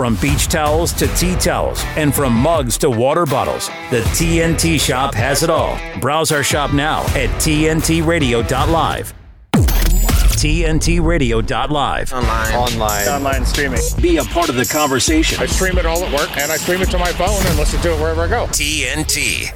[0.00, 5.12] From beach towels to tea towels, and from mugs to water bottles, the TNT shop
[5.12, 5.78] has it all.
[6.00, 9.12] Browse our shop now at TNTRadio.live.
[9.52, 12.12] TNTRadio.live.
[12.14, 12.54] Online.
[12.54, 13.08] Online.
[13.08, 13.80] Online streaming.
[14.00, 15.38] Be a part of the conversation.
[15.38, 17.78] I stream it all at work and I stream it to my phone and listen
[17.82, 18.46] to it wherever I go.
[18.46, 19.54] TNT.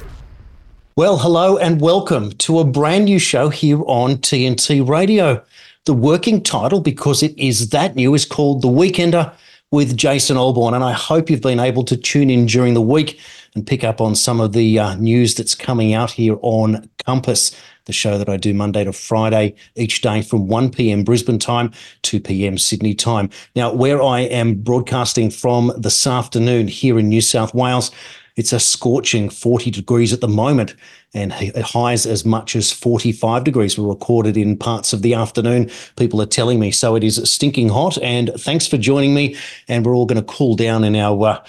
[0.95, 5.43] Well, hello and welcome to a brand new show here on TNT Radio.
[5.85, 9.33] The working title, because it is that new, is called The Weekender
[9.75, 10.73] with Jason Olbourne.
[10.73, 13.19] And I hope you've been able to tune in during the week
[13.55, 17.53] and pick up on some of the uh, news that's coming out here on Compass,
[17.83, 21.03] the show that I do Monday to Friday each day from 1 p.m.
[21.03, 21.73] Brisbane time,
[22.03, 22.57] 2 p.m.
[22.57, 23.29] Sydney time.
[23.53, 27.91] Now, where I am broadcasting from this afternoon here in New South Wales,
[28.37, 30.73] it's a scorching 40 degrees at the moment,
[31.15, 35.71] and highs as much as 45 degrees were recorded in parts of the afternoon.
[35.95, 36.71] People are telling me.
[36.71, 37.97] So it is stinking hot.
[37.99, 39.37] And thanks for joining me.
[39.69, 41.43] And we're all going to cool down in our uh,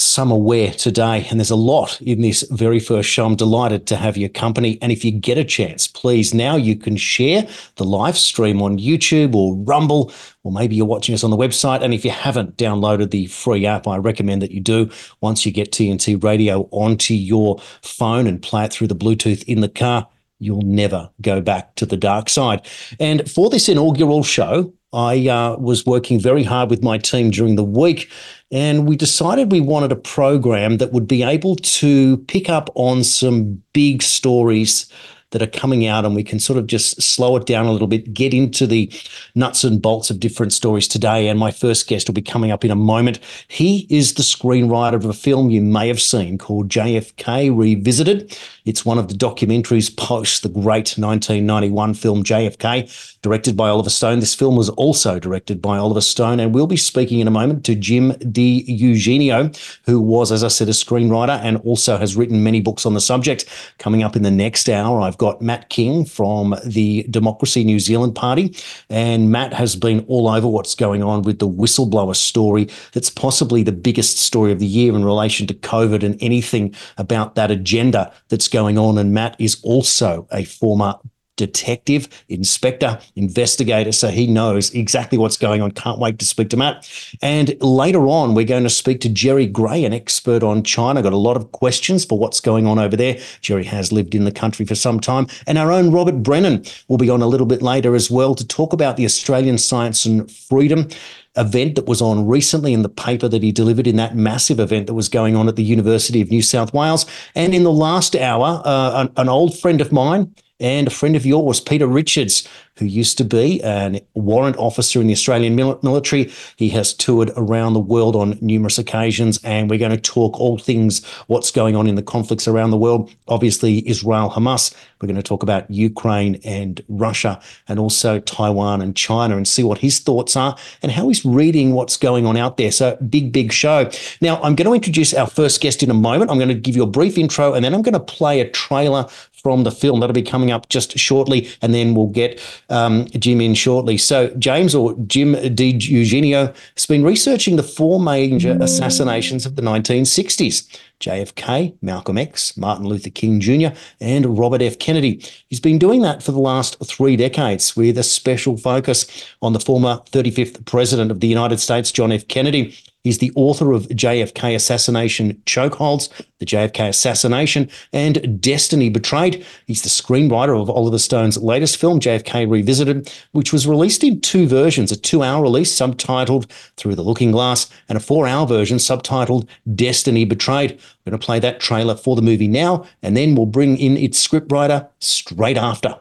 [0.00, 1.26] summer wear today.
[1.30, 3.26] And there's a lot in this very first show.
[3.26, 4.78] I'm delighted to have your company.
[4.80, 8.78] And if you get a chance, please, now you can share the live stream on
[8.78, 10.12] YouTube or Rumble,
[10.42, 11.82] or maybe you're watching us on the website.
[11.82, 14.90] And if you haven't downloaded the free app, I recommend that you do
[15.20, 19.60] once you get TNT radio onto your phone and play it through the Bluetooth in
[19.60, 20.08] the car.
[20.38, 22.66] You'll never go back to the dark side.
[22.98, 27.54] And for this inaugural show, I uh, was working very hard with my team during
[27.56, 28.10] the week,
[28.50, 33.04] and we decided we wanted a program that would be able to pick up on
[33.04, 34.90] some big stories
[35.30, 37.86] that are coming out and we can sort of just slow it down a little
[37.86, 38.92] bit, get into the
[39.34, 41.28] nuts and bolts of different stories today.
[41.28, 43.20] And my first guest will be coming up in a moment.
[43.48, 48.36] He is the screenwriter of a film you may have seen called JFK Revisited.
[48.70, 54.20] It's one of the documentaries post the great 1991 film JFK, directed by Oliver Stone.
[54.20, 57.64] This film was also directed by Oliver Stone, and we'll be speaking in a moment
[57.64, 62.60] to Jim DiEugenio, who was, as I said, a screenwriter and also has written many
[62.60, 63.44] books on the subject.
[63.78, 68.14] Coming up in the next hour, I've got Matt King from the Democracy New Zealand
[68.14, 68.54] Party,
[68.88, 72.68] and Matt has been all over what's going on with the whistleblower story.
[72.92, 77.34] That's possibly the biggest story of the year in relation to COVID and anything about
[77.34, 78.98] that agenda that's going on.
[78.98, 80.94] And Matt is also a former
[81.40, 83.92] detective, inspector, investigator.
[83.92, 85.70] So he knows exactly what's going on.
[85.70, 86.86] Can't wait to speak to Matt.
[87.22, 91.02] And later on, we're going to speak to Jerry Gray, an expert on China.
[91.02, 93.18] Got a lot of questions for what's going on over there.
[93.40, 95.28] Jerry has lived in the country for some time.
[95.46, 98.46] And our own Robert Brennan will be on a little bit later as well to
[98.46, 100.88] talk about the Australian Science and Freedom
[101.36, 104.86] event that was on recently in the paper that he delivered in that massive event
[104.86, 107.06] that was going on at the University of New South Wales.
[107.34, 111.16] And in the last hour, uh, an, an old friend of mine, and a friend
[111.16, 112.46] of yours, Peter Richards,
[112.80, 116.32] who used to be a warrant officer in the Australian military.
[116.56, 120.58] He has toured around the world on numerous occasions, and we're going to talk all
[120.58, 123.14] things what's going on in the conflicts around the world.
[123.28, 124.74] Obviously, Israel, Hamas.
[125.00, 129.62] We're going to talk about Ukraine and Russia, and also Taiwan and China, and see
[129.62, 132.70] what his thoughts are and how he's reading what's going on out there.
[132.70, 133.90] So, big, big show.
[134.20, 136.30] Now, I'm going to introduce our first guest in a moment.
[136.30, 138.50] I'm going to give you a brief intro, and then I'm going to play a
[138.50, 139.06] trailer
[139.42, 140.00] from the film.
[140.00, 142.38] That'll be coming up just shortly, and then we'll get
[142.70, 143.98] um, Jim in shortly.
[143.98, 150.66] So, James or Jim DiEugenio has been researching the four major assassinations of the 1960s.
[151.00, 153.68] JFK, Malcolm X, Martin Luther King Jr.,
[154.00, 154.78] and Robert F.
[154.78, 155.24] Kennedy.
[155.48, 159.60] He's been doing that for the last three decades with a special focus on the
[159.60, 162.28] former 35th President of the United States, John F.
[162.28, 169.44] Kennedy, He's the author of JFK Assassination Chokeholds, The JFK Assassination, and Destiny Betrayed.
[169.66, 174.46] He's the screenwriter of Oliver Stone's latest film, JFK Revisited, which was released in two
[174.46, 178.76] versions a two hour release subtitled Through the Looking Glass, and a four hour version
[178.76, 180.72] subtitled Destiny Betrayed.
[180.72, 183.96] We're going to play that trailer for the movie now, and then we'll bring in
[183.96, 185.98] its scriptwriter straight after.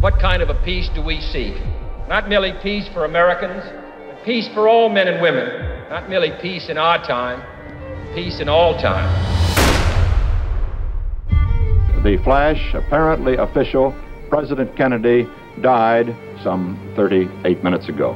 [0.00, 1.54] What kind of a peace do we seek?
[2.08, 3.62] Not merely peace for Americans,
[4.28, 5.48] peace for all men and women
[5.88, 7.42] not merely peace in our time,
[8.14, 9.08] peace in all time.
[12.04, 13.94] The flash, apparently official,
[14.28, 15.26] President Kennedy
[15.62, 18.12] died some 38 minutes ago.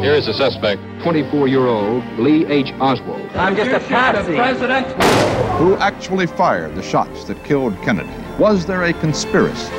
[0.00, 0.80] Here is the suspect.
[1.00, 2.72] 24-year-old Lee H.
[2.74, 3.28] Oswald.
[3.34, 4.36] I'm just a patsy.
[4.36, 4.86] President.
[5.58, 8.14] Who actually fired the shots that killed Kennedy?
[8.38, 9.72] Was there a conspiracy?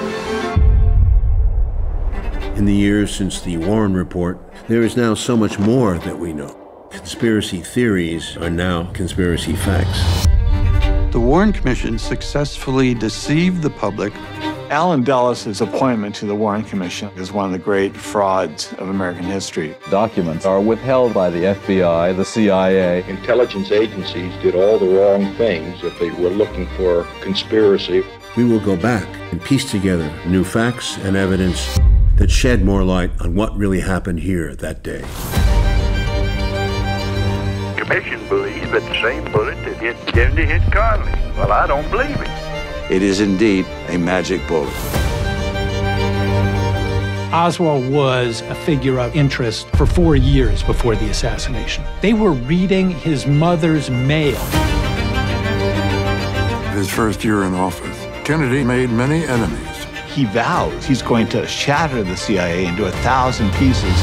[2.56, 6.34] In the years since the Warren Report, there is now so much more that we
[6.34, 6.88] know.
[6.92, 10.28] Conspiracy theories are now conspiracy facts.
[11.12, 14.14] The Warren Commission successfully deceived the public
[14.70, 19.24] Allen Dulles' appointment to the Warren Commission is one of the great frauds of American
[19.24, 19.76] history.
[19.90, 23.04] Documents are withheld by the FBI, the CIA.
[23.10, 28.04] Intelligence agencies did all the wrong things if they were looking for conspiracy.
[28.38, 31.80] We will go back and piece together new facts and evidence
[32.18, 35.02] that shed more light on what really happened here that day.
[37.72, 41.36] The Commission believes that the same bullet that hit Kennedy hit Connally.
[41.36, 42.92] Well, I don't believe it.
[42.92, 44.74] It is indeed a magic bullet.
[47.34, 51.84] Oswald was a figure of interest for four years before the assassination.
[52.00, 54.38] They were reading his mother's mail.
[56.76, 59.63] His first year in office, Kennedy made many enemies.
[60.14, 64.00] He vows he's going to shatter the CIA into a thousand pieces.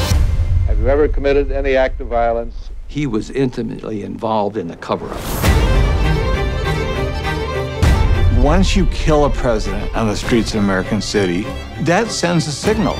[0.67, 2.69] Have you ever committed any act of violence?
[2.87, 5.21] He was intimately involved in the cover up.
[8.43, 11.43] Once you kill a president on the streets of American City,
[11.83, 12.97] that sends a signal.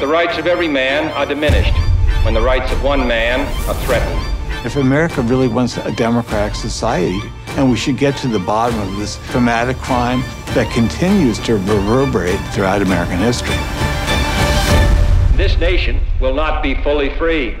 [0.00, 1.76] The rights of every man are diminished
[2.24, 4.64] when the rights of one man are threatened.
[4.64, 7.20] If America really wants a democratic society,
[7.56, 10.20] and we should get to the bottom of this traumatic crime
[10.54, 13.56] that continues to reverberate throughout American history.
[15.36, 17.56] This nation will not be fully free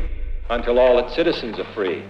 [0.50, 2.04] until all its citizens are free.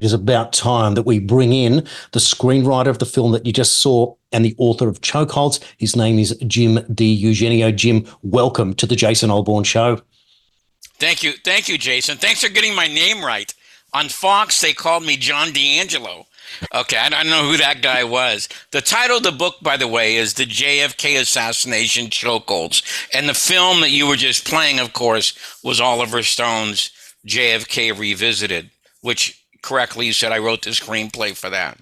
[0.00, 3.52] It is about time that we bring in the screenwriter of the film that you
[3.52, 5.62] just saw and the author of Chokeholds.
[5.78, 7.22] His name is Jim D.
[7.22, 7.76] DiEugenio.
[7.76, 10.00] Jim, welcome to the Jason Olbourne Show.
[10.94, 11.32] Thank you.
[11.44, 12.16] Thank you, Jason.
[12.16, 13.54] Thanks for getting my name right.
[13.94, 16.26] On Fox, they called me John D'Angelo.
[16.74, 18.48] Okay, I don't know who that guy was.
[18.70, 22.82] The title of the book, by the way, is The JFK Assassination Chokeholds.
[23.14, 26.90] And the film that you were just playing, of course, was Oliver Stone's
[27.26, 31.78] JFK Revisited, which correctly you said I wrote the screenplay for that.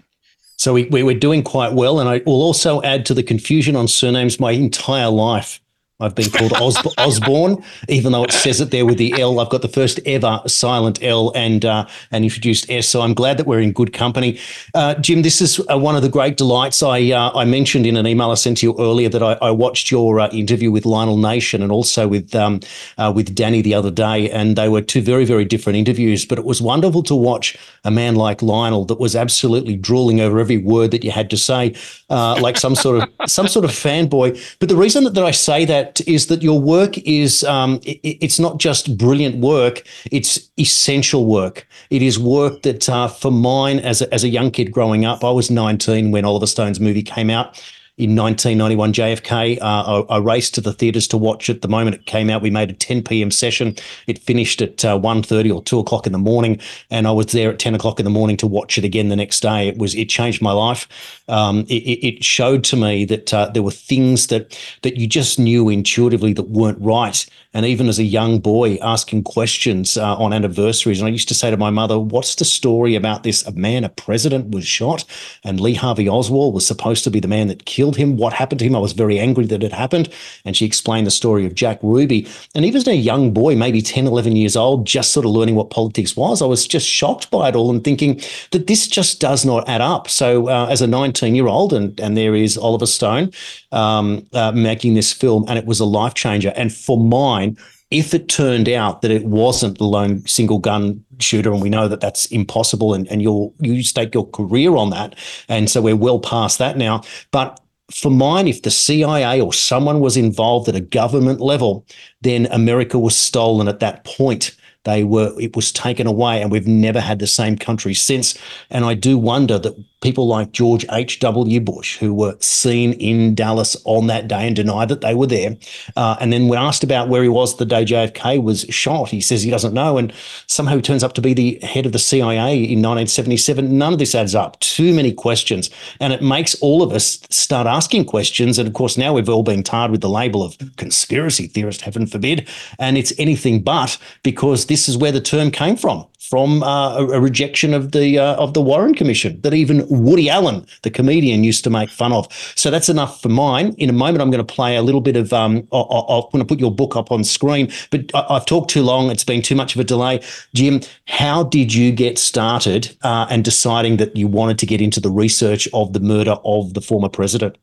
[0.57, 2.01] So we, we were doing quite well.
[2.01, 5.61] And I will also add to the confusion on surnames my entire life.
[6.01, 9.39] I've been called Os- Osborne, even though it says it there with the L.
[9.39, 12.89] I've got the first ever silent L and uh, and introduced S.
[12.89, 14.39] So I'm glad that we're in good company.
[14.75, 16.83] Uh, Jim, this is uh, one of the great delights.
[16.83, 19.51] I uh, I mentioned in an email I sent to you earlier that I, I
[19.51, 22.61] watched your uh, interview with Lionel Nation and also with um,
[22.97, 26.25] uh, with Danny the other day, and they were two very very different interviews.
[26.25, 30.39] But it was wonderful to watch a man like Lionel that was absolutely drooling over
[30.39, 31.75] every word that you had to say,
[32.09, 34.57] like some sort of some sort of fanboy.
[34.59, 37.99] But the reason that, that I say that is that your work is um, it,
[38.03, 39.83] it's not just brilliant work;
[40.13, 41.67] it's essential work.
[41.89, 45.25] It is work that, uh, for mine as a, as a young kid growing up,
[45.25, 47.61] I was 19 when Oliver Stone's movie came out
[48.01, 49.61] in 1991 JFK.
[49.61, 51.61] Uh, I, I, raced to the theatres to watch it.
[51.61, 53.31] The moment it came out, we made a 10 p.m.
[53.31, 53.77] session.
[54.07, 56.59] It finished at uh, 1.30 or 2 o'clock in the morning,
[56.91, 59.17] and I was there at 10 o'clock in the morning to watch it again the
[59.17, 59.69] next day.
[59.69, 60.89] It was it changed my life.
[61.29, 65.39] Um, it, it, showed to me that uh, there were things that that you just
[65.39, 67.25] knew intuitively that weren't right.
[67.53, 71.35] And even as a young boy, asking questions uh, on anniversaries, and I used to
[71.35, 73.45] say to my mother, "What's the story about this?
[73.47, 75.05] A man, a president, was shot,
[75.45, 78.17] and Lee Harvey Oswald was supposed to be the man that killed him.
[78.17, 78.77] What happened to him?
[78.77, 80.09] I was very angry that it happened."
[80.45, 82.27] And she explained the story of Jack Ruby.
[82.55, 85.55] And even as a young boy, maybe 10, 11 years old, just sort of learning
[85.55, 88.21] what politics was, I was just shocked by it all and thinking
[88.51, 90.09] that this just does not add up.
[90.09, 93.33] So, uh, as a 19 year old, and and there is Oliver Stone
[93.73, 96.53] um, uh, making this film, and it was a life changer.
[96.57, 97.57] And for mine
[97.91, 101.89] if it turned out that it wasn't the lone single gun shooter, and we know
[101.89, 105.17] that that's impossible, and, and you'll you stake your career on that,
[105.49, 107.03] and so we're well past that now.
[107.33, 107.61] But
[107.93, 111.87] for mine, if the CIA or someone was involved at a government level,
[112.23, 114.57] then America was stolen at that point.
[114.85, 118.37] They were it was taken away, and we've never had the same country since.
[118.71, 121.61] And I do wonder that people like George H.W.
[121.61, 125.57] Bush, who were seen in Dallas on that day and denied that they were there.
[125.97, 129.21] Uh, and then when asked about where he was the day JFK was shot, he
[129.21, 129.99] says he doesn't know.
[129.99, 130.13] And
[130.47, 133.77] somehow he turns up to be the head of the CIA in 1977.
[133.77, 134.59] None of this adds up.
[134.61, 135.71] Too many questions.
[136.01, 138.59] And it makes all of us start asking questions.
[138.59, 142.07] And of course, now we've all been tarred with the label of conspiracy theorist, heaven
[142.07, 142.49] forbid.
[142.79, 147.07] And it's anything but because this is where the term came from from uh, a,
[147.09, 151.43] a, rejection of the uh, of the Warren Commission that even Woody Allen, the comedian,
[151.43, 152.33] used to make fun of.
[152.55, 153.75] So that's enough for mine.
[153.79, 155.33] In a moment, I'm going to play a little bit of.
[155.33, 158.71] Um, I, am going to put your book up on screen, but I, have talked
[158.71, 159.11] too long.
[159.11, 160.23] It's been too much of a delay.
[160.55, 165.01] Jim, how did you get started uh, and deciding that you wanted to get into
[165.01, 167.59] the research of the murder of the former president?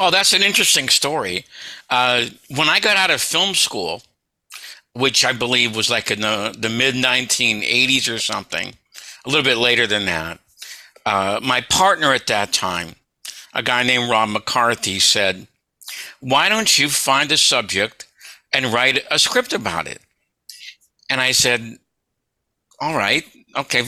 [0.00, 1.44] Oh, that's an interesting story.
[1.90, 4.02] Uh, when I got out of film school,
[4.98, 8.74] which I believe was like in the, the mid 1980s or something,
[9.24, 10.40] a little bit later than that.
[11.06, 12.94] Uh, my partner at that time
[13.54, 15.46] a guy named Rob McCarthy, said,
[16.20, 18.06] Why don't you find a subject
[18.52, 20.00] and write a script about it?
[21.10, 21.78] And I said,
[22.80, 23.24] All right,
[23.56, 23.84] okay.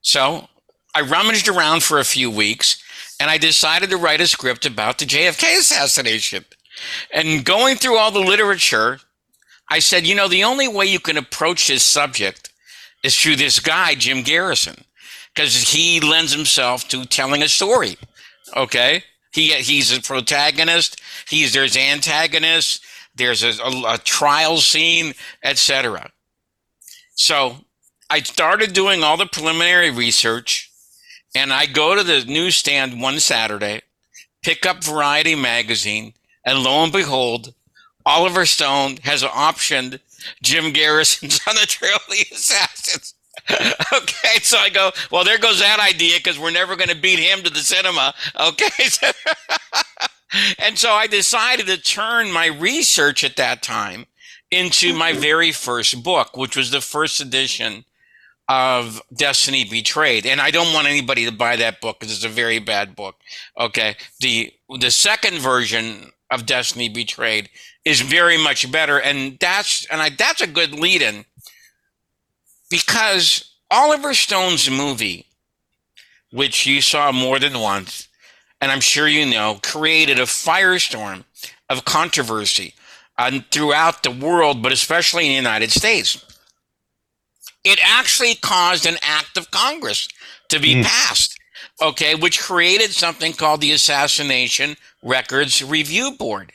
[0.00, 0.48] So
[0.94, 2.82] I rummaged around for a few weeks
[3.20, 6.44] and I decided to write a script about the JFK assassination.
[7.12, 9.00] And going through all the literature,
[9.70, 12.50] I said, you know, the only way you can approach this subject
[13.02, 14.84] is through this guy, Jim Garrison,
[15.34, 17.96] because he lends himself to telling a story.
[18.54, 19.02] Okay.
[19.32, 21.00] He, he's a protagonist.
[21.28, 22.80] He's, there's antagonists.
[23.14, 26.10] There's a, a, a trial scene, etc.
[27.14, 27.56] So
[28.08, 30.70] I started doing all the preliminary research
[31.34, 33.82] and I go to the newsstand one Saturday,
[34.42, 37.52] pick up Variety magazine, and lo and behold,
[38.06, 39.98] Oliver Stone has optioned
[40.40, 43.14] Jim Garrison's on the Trail of the Assassins.
[43.92, 47.18] okay, so I go, well, there goes that idea because we're never going to beat
[47.18, 48.14] him to the cinema.
[48.40, 48.68] Okay.
[50.58, 54.06] and so I decided to turn my research at that time
[54.50, 57.84] into my very first book, which was the first edition
[58.48, 60.24] of Destiny Betrayed.
[60.24, 63.16] And I don't want anybody to buy that book because it's a very bad book.
[63.58, 63.96] Okay.
[64.20, 67.48] The the second version of Destiny Betrayed
[67.86, 69.00] is very much better.
[69.00, 71.24] And that's and I that's a good lead in
[72.68, 75.24] because Oliver Stone's movie,
[76.30, 78.08] which you saw more than once,
[78.60, 81.24] and I'm sure you know, created a firestorm
[81.70, 82.74] of controversy
[83.16, 86.22] uh, throughout the world, but especially in the United States
[87.66, 90.08] it actually caused an act of Congress
[90.48, 90.84] to be mm.
[90.84, 91.36] passed,
[91.82, 96.52] okay, which created something called the Assassination Records Review Board.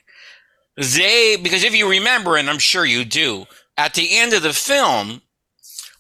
[0.77, 3.45] They, because if you remember, and I'm sure you do,
[3.77, 5.21] at the end of the film,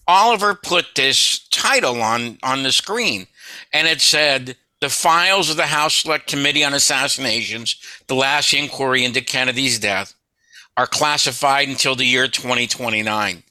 [0.07, 3.27] Oliver put this title on, on the screen,
[3.73, 7.75] and it said, The Files of the House Select Committee on Assassinations,
[8.07, 10.13] the last inquiry into Kennedy's death,
[10.77, 13.43] are classified until the year 2029.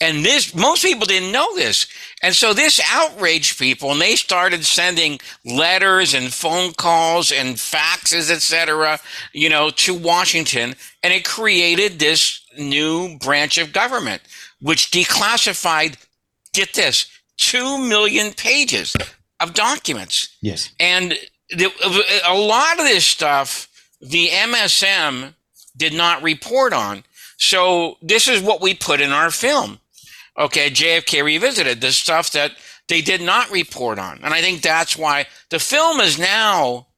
[0.00, 1.86] And this, most people didn't know this.
[2.20, 8.30] And so this outraged people and they started sending letters and phone calls and faxes,
[8.30, 8.98] etc.,
[9.32, 10.74] you know, to Washington.
[11.02, 14.22] And it created this new branch of government,
[14.60, 15.96] which declassified,
[16.52, 18.96] get this, two million pages
[19.38, 20.36] of documents.
[20.42, 20.70] Yes.
[20.80, 21.14] And
[21.50, 21.70] the,
[22.26, 23.68] a lot of this stuff,
[24.00, 25.34] the MSM
[25.76, 27.04] did not report on.
[27.36, 29.78] So this is what we put in our film
[30.38, 32.52] okay, JFK Revisited, the stuff that
[32.88, 34.20] they did not report on.
[34.22, 36.88] And I think that's why the film is now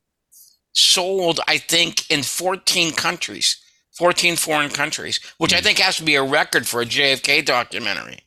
[0.73, 3.63] sold, I think, in 14 countries,
[3.93, 5.65] 14 foreign countries, which I hmm.
[5.65, 8.26] think has to be a record for a JFK documentary.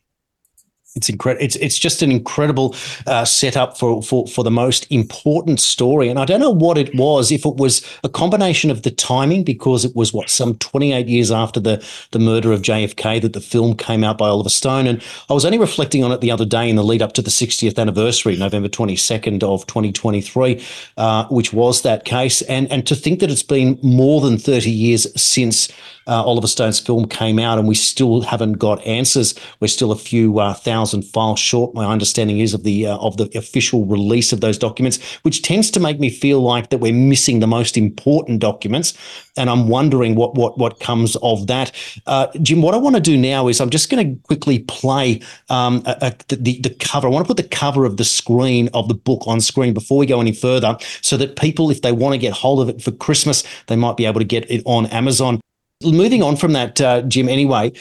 [0.96, 1.44] It's incredible.
[1.44, 2.74] It's it's just an incredible
[3.06, 6.08] uh, setup for, for for the most important story.
[6.08, 7.30] And I don't know what it was.
[7.30, 11.30] If it was a combination of the timing, because it was what some 28 years
[11.30, 14.88] after the the murder of JFK that the film came out by Oliver Stone.
[14.88, 17.22] And I was only reflecting on it the other day in the lead up to
[17.22, 20.60] the 60th anniversary, November 22nd of 2023,
[20.96, 22.42] uh, which was that case.
[22.42, 25.68] And and to think that it's been more than 30 years since
[26.06, 29.34] uh, Oliver Stone's film came out, and we still haven't got answers.
[29.60, 31.74] We're still a few uh, thousand files short.
[31.74, 35.70] My understanding is of the uh, of the official release of those documents, which tends
[35.72, 38.94] to make me feel like that we're missing the most important documents.
[39.36, 41.72] And I'm wondering what what what comes of that.
[42.06, 45.20] Uh, Jim, what I want to do now is I'm just going to quickly play
[45.48, 45.96] um, a,
[46.30, 47.08] a, the the cover.
[47.08, 49.98] I want to put the cover of the screen of the book on screen before
[49.98, 52.82] we go any further, so that people, if they want to get hold of it
[52.82, 55.40] for Christmas, they might be able to get it on Amazon.
[55.82, 57.72] Moving on from that, uh, Jim, anyway,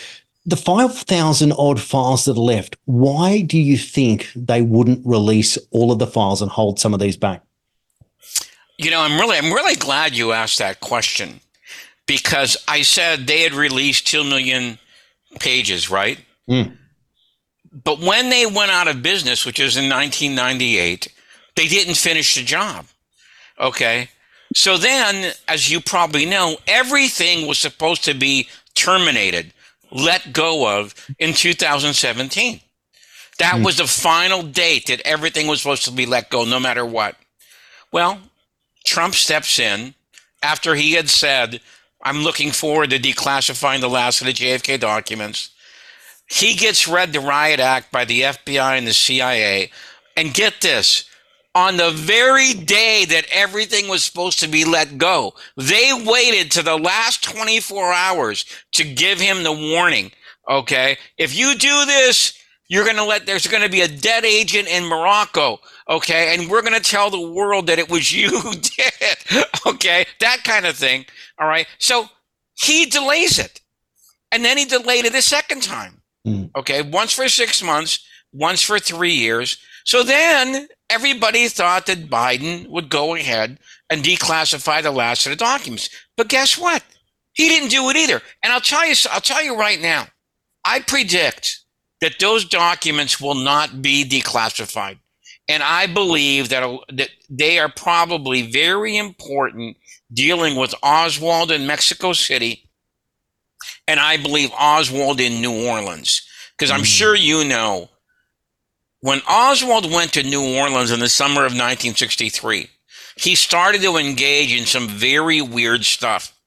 [0.45, 5.91] the 5,000 odd files that are left, why do you think they wouldn't release all
[5.91, 7.43] of the files and hold some of these back?
[8.77, 11.41] You know, I'm really, I'm really glad you asked that question
[12.07, 14.79] because I said they had released 2 million
[15.39, 16.17] pages, right?
[16.49, 16.77] Mm.
[17.71, 21.13] But when they went out of business, which was in 1998,
[21.55, 22.85] they didn't finish the job.
[23.59, 24.09] Okay.
[24.55, 29.53] So then, as you probably know, everything was supposed to be terminated,
[29.91, 32.61] let go of in 2017.
[33.37, 33.65] That mm.
[33.65, 37.15] was the final date that everything was supposed to be let go, no matter what.
[37.91, 38.19] Well,
[38.85, 39.93] Trump steps in
[40.41, 41.61] after he had said,
[42.01, 45.51] I'm looking forward to declassifying the last of the JFK documents.
[46.27, 49.71] He gets read the Riot Act by the FBI and the CIA.
[50.15, 51.08] And get this
[51.55, 55.33] on the very day that everything was supposed to be let go.
[55.57, 60.11] They waited to the last 24 hours to give him the warning.
[60.49, 60.97] Okay.
[61.17, 62.33] If you do this,
[62.69, 65.59] You're going to let, there's going to be a dead agent in Morocco.
[65.89, 66.35] Okay.
[66.35, 69.47] And we're going to tell the world that it was you who did it.
[69.65, 70.05] Okay.
[70.19, 71.05] That kind of thing.
[71.39, 71.67] All right.
[71.79, 72.05] So
[72.55, 73.61] he delays it.
[74.31, 76.01] And then he delayed it a second time.
[76.27, 76.51] Mm.
[76.55, 76.83] Okay.
[76.83, 79.57] Once for six months, once for three years.
[79.89, 83.57] So then everybody thought that Biden would go ahead
[83.89, 85.89] and declassify the last of the documents.
[86.15, 86.83] But guess what?
[87.33, 88.21] He didn't do it either.
[88.43, 90.05] And I'll tell you, I'll tell you right now,
[90.63, 91.61] I predict
[92.01, 94.99] that those documents will not be declassified.
[95.47, 99.75] And I believe that, that they are probably very important
[100.13, 102.69] dealing with Oswald in Mexico City.
[103.87, 106.21] And I believe Oswald in New Orleans.
[106.55, 106.97] Because I'm mm.
[106.97, 107.89] sure you know
[109.01, 112.69] when Oswald went to New Orleans in the summer of 1963,
[113.15, 116.37] he started to engage in some very weird stuff.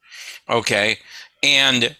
[0.48, 0.98] Okay.
[1.42, 1.96] And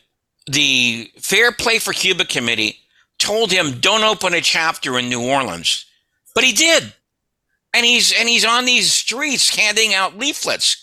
[0.47, 2.79] the Fair Play for Cuba Committee
[3.19, 5.87] told him, don't open a chapter in New Orleans.
[6.35, 6.93] But he did.
[7.75, 10.77] And he's and he's on these streets handing out leaflets.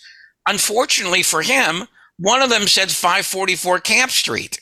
[0.47, 4.59] Unfortunately for him, one of them said 544 Camp Street,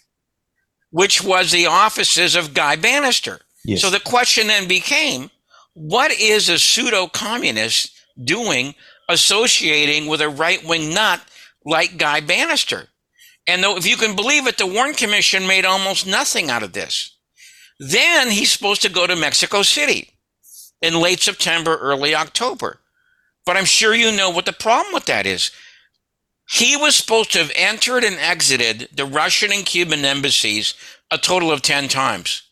[0.92, 3.40] which was the offices of Guy Banister.
[3.68, 3.82] Yes.
[3.82, 5.30] So the question then became
[5.74, 7.92] what is a pseudo communist
[8.24, 8.74] doing
[9.10, 11.22] associating with a right wing nut
[11.66, 12.88] like Guy Banister?
[13.46, 16.72] And though, if you can believe it, the Warren Commission made almost nothing out of
[16.72, 17.18] this.
[17.78, 20.12] Then he's supposed to go to Mexico City
[20.82, 22.80] in late September, early October.
[23.46, 25.52] But I'm sure you know what the problem with that is.
[26.50, 30.74] He was supposed to have entered and exited the Russian and Cuban embassies
[31.12, 32.44] a total of 10 times.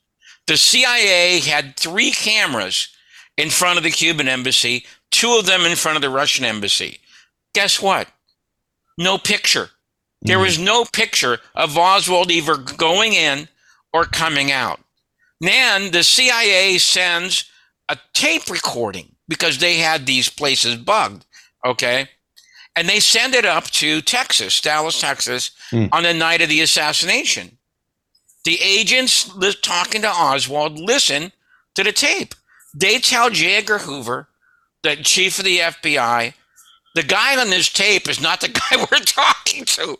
[0.47, 2.89] The CIA had three cameras
[3.37, 6.99] in front of the Cuban embassy, two of them in front of the Russian embassy.
[7.53, 8.07] Guess what?
[8.97, 9.69] No picture.
[10.21, 13.47] There was no picture of Oswald either going in
[13.93, 14.79] or coming out.
[15.39, 17.49] Then the CIA sends
[17.89, 21.25] a tape recording because they had these places bugged.
[21.65, 22.09] Okay.
[22.75, 25.89] And they send it up to Texas, Dallas, Texas, mm.
[25.91, 27.54] on the night of the assassination.
[28.45, 31.31] The agents talking to Oswald listen
[31.73, 32.35] to the tape.
[32.73, 33.55] They tell J.
[33.55, 34.27] Edgar Hoover,
[34.83, 36.33] the chief of the FBI,
[36.93, 39.97] the guy on this tape is not the guy we're talking to.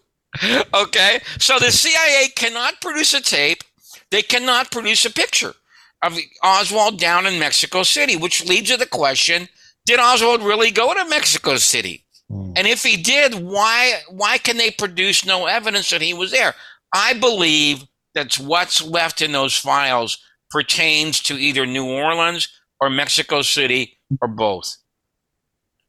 [0.74, 1.22] Okay?
[1.40, 3.64] So the CIA cannot produce a tape,
[4.12, 5.56] they cannot produce a picture
[6.04, 9.50] of Oswald down in Mexico City, which leads to the question
[9.86, 12.04] did Oswald really go to Mexico City?
[12.32, 12.54] Mm.
[12.58, 16.56] And if he did, why why can they produce no evidence that he was there?
[16.92, 17.84] I believe
[18.16, 20.18] that's what's left in those files
[20.50, 22.48] pertains to either New Orleans
[22.82, 24.78] or Mexico City or both.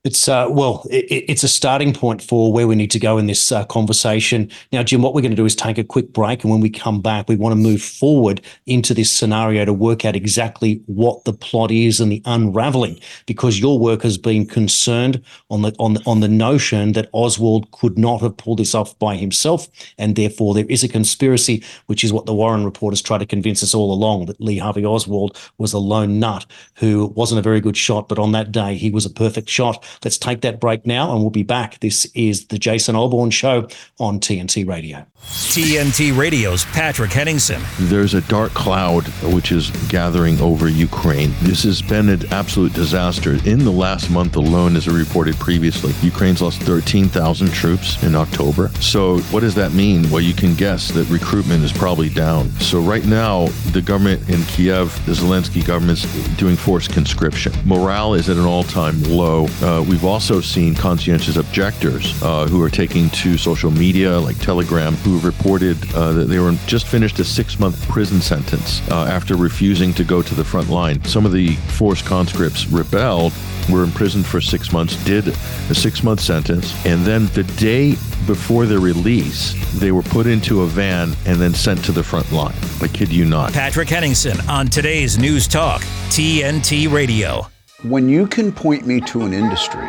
[0.06, 3.26] It's uh, well, it, it's a starting point for where we need to go in
[3.26, 4.48] this uh, conversation.
[4.70, 6.70] Now, Jim, what we're going to do is take a quick break, and when we
[6.70, 11.24] come back, we want to move forward into this scenario to work out exactly what
[11.24, 13.00] the plot is and the unraveling.
[13.26, 17.68] Because your work has been concerned on the on the, on the notion that Oswald
[17.72, 19.66] could not have pulled this off by himself,
[19.98, 23.60] and therefore there is a conspiracy, which is what the Warren reporters try to convince
[23.60, 27.60] us all along that Lee Harvey Oswald was a lone nut who wasn't a very
[27.60, 30.86] good shot, but on that day he was a perfect shot Let's take that break
[30.86, 31.80] now and we'll be back.
[31.80, 35.06] This is the Jason Olbourne Show on TNT Radio.
[35.26, 37.60] TNT Radio's Patrick Henningsen.
[37.78, 39.04] There's a dark cloud
[39.34, 41.32] which is gathering over Ukraine.
[41.40, 43.32] This has been an absolute disaster.
[43.44, 48.68] In the last month alone, as I reported previously, Ukraine's lost 13,000 troops in October.
[48.80, 50.08] So, what does that mean?
[50.10, 52.50] Well, you can guess that recruitment is probably down.
[52.60, 56.04] So, right now, the government in Kiev, the Zelensky government's
[56.36, 57.52] doing forced conscription.
[57.64, 59.46] Morale is at an all time low.
[59.60, 64.94] Uh, we've also seen conscientious objectors uh, who are taking to social media like Telegram
[64.96, 69.36] who reported uh, that they were just finished a six month prison sentence uh, after
[69.36, 71.02] refusing to go to the front line.
[71.04, 73.32] Some of the forced conscripts rebelled,
[73.70, 77.96] were imprisoned for six months, did a six month sentence, and then the day
[78.26, 82.30] before their release, they were put into a van and then sent to the front
[82.32, 82.54] line.
[82.80, 83.52] I kid you not.
[83.52, 87.46] Patrick Henningsen on today's News Talk, TNT Radio.
[87.82, 89.86] When you can point me to an industry,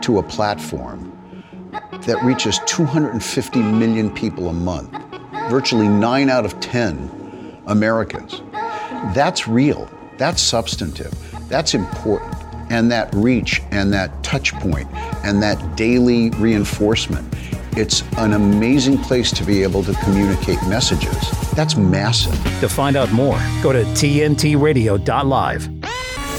[0.00, 1.12] to a platform
[2.06, 4.90] that reaches 250 million people a month,
[5.50, 8.40] virtually nine out of 10 Americans,
[9.14, 11.12] that's real, that's substantive,
[11.50, 12.34] that's important.
[12.70, 14.88] And that reach and that touch point
[15.22, 17.34] and that daily reinforcement,
[17.76, 21.30] it's an amazing place to be able to communicate messages.
[21.50, 22.42] That's massive.
[22.60, 25.77] To find out more, go to tntradio.live.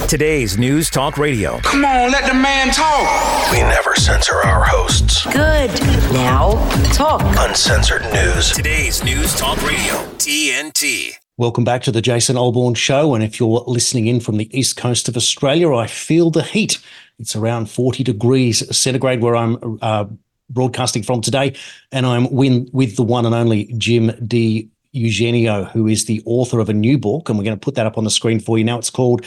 [0.08, 1.60] Today's News Talk Radio.
[1.60, 3.52] Come on, let the man talk.
[3.52, 5.24] We never censor our hosts.
[5.26, 5.70] Good.
[6.14, 6.54] Now,
[6.94, 7.22] talk.
[7.38, 8.52] Uncensored news.
[8.52, 9.94] Today's News Talk Radio.
[10.18, 11.12] TNT.
[11.38, 13.14] Welcome back to the Jason Olbourne Show.
[13.14, 16.80] And if you're listening in from the east coast of Australia, I feel the heat.
[17.20, 20.06] It's around 40 degrees centigrade where I'm uh,
[20.50, 21.56] broadcasting from today.
[21.92, 24.70] And I'm with, with the one and only Jim D.
[24.92, 27.86] Eugenio, who is the author of a new book, and we're going to put that
[27.86, 28.80] up on the screen for you now.
[28.80, 29.24] It's called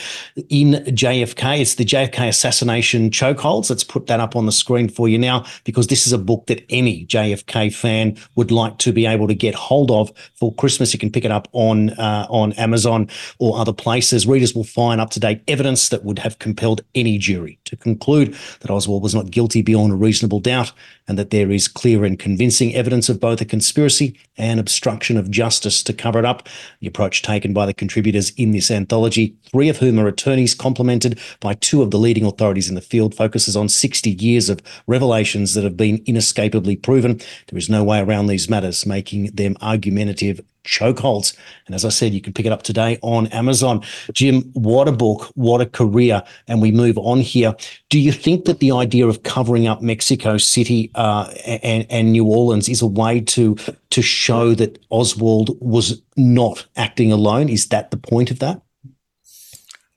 [0.48, 1.60] In JFK.
[1.60, 3.70] It's the JFK assassination chokeholds.
[3.70, 6.46] Let's put that up on the screen for you now, because this is a book
[6.48, 10.92] that any JFK fan would like to be able to get hold of for Christmas.
[10.92, 14.26] You can pick it up on uh, on Amazon or other places.
[14.26, 18.34] Readers will find up to date evidence that would have compelled any jury to conclude
[18.60, 20.72] that Oswald was not guilty beyond a reasonable doubt,
[21.06, 25.30] and that there is clear and convincing evidence of both a conspiracy and obstruction of
[25.30, 26.48] justice justice to cover it up.
[26.80, 31.18] The approach taken by the contributors in this anthology, three of whom are attorneys, complemented
[31.40, 35.52] by two of the leading authorities in the field, focuses on 60 years of revelations
[35.52, 37.20] that have been inescapably proven.
[37.48, 41.36] There is no way around these matters, making them argumentative chokeholds.
[41.66, 43.82] And as I said, you can pick it up today on Amazon.
[44.12, 46.22] Jim, what a book, what a career.
[46.48, 47.54] And we move on here.
[47.88, 52.26] Do you think that the idea of covering up Mexico City uh, and, and New
[52.26, 53.56] Orleans is a way to
[53.90, 57.48] to show that Oswald was not acting alone?
[57.48, 58.62] Is that the point of that?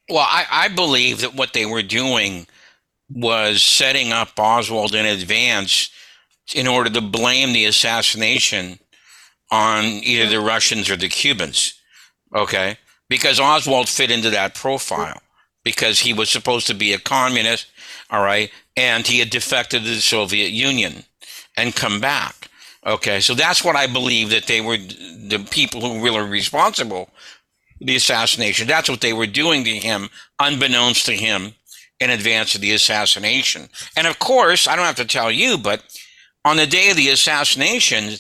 [0.09, 2.45] Well, I, I believe that what they were doing
[3.09, 5.89] was setting up Oswald in advance
[6.53, 8.79] in order to blame the assassination
[9.55, 11.79] on either the Russians or the Cubans.
[12.35, 12.77] Okay.
[13.07, 15.21] Because Oswald fit into that profile
[15.63, 17.67] because he was supposed to be a communist.
[18.09, 18.51] All right.
[18.75, 21.05] And he had defected to the Soviet Union
[21.55, 22.49] and come back.
[22.85, 23.21] Okay.
[23.21, 27.09] So that's what I believe that they were the people who were really responsible
[27.79, 28.67] the assassination.
[28.67, 31.53] That's what they were doing to him, unbeknownst to him,
[31.99, 33.69] in advance of the assassination.
[33.97, 35.83] And of course, I don't have to tell you, but
[36.45, 38.13] on the day of the assassination,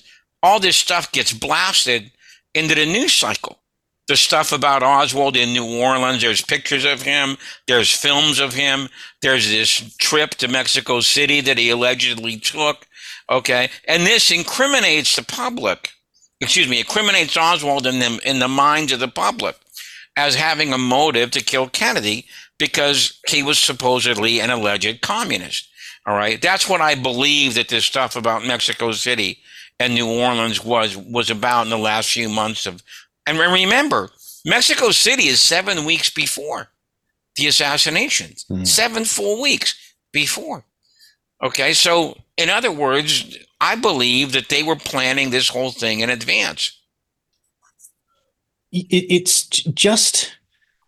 [0.45, 2.11] all this stuff gets blasted
[2.53, 3.57] into the news cycle.
[4.07, 8.87] The stuff about Oswald in New Orleans, there's pictures of him, there's films of him,
[9.23, 12.85] there's this trip to Mexico City that he allegedly took.
[13.27, 13.69] Okay.
[13.87, 15.89] And this incriminates the public.
[16.39, 19.55] Excuse me, incriminates Oswald in the, in the minds of the public
[20.15, 22.27] as having a motive to kill Kennedy
[22.59, 25.67] because he was supposedly an alleged communist.
[26.05, 26.39] All right.
[26.39, 29.39] That's what I believe that this stuff about Mexico City
[29.79, 32.81] and New Orleans was was about in the last few months of.
[33.27, 34.11] And remember,
[34.45, 36.69] Mexico City is seven weeks before
[37.35, 38.45] the assassinations.
[38.49, 38.67] Mm.
[38.67, 39.75] Seven full weeks
[40.11, 40.63] before.
[41.43, 46.09] Okay, so in other words, I believe that they were planning this whole thing in
[46.09, 46.79] advance.
[48.71, 50.35] It's just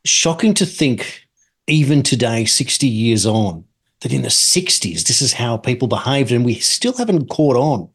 [0.05, 1.27] shocking to think,
[1.67, 3.63] even today, 60 years on,
[4.01, 7.89] that in the 60s, this is how people behaved, and we still haven't caught on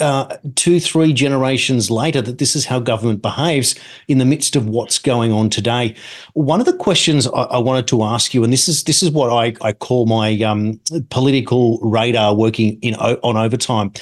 [0.00, 3.74] uh, two, three generations later that this is how government behaves
[4.08, 5.94] in the midst of what's going on today.
[6.34, 9.10] One of the questions I, I wanted to ask you, and this is this is
[9.10, 10.80] what I, I call my um,
[11.10, 13.92] political radar working in on overtime.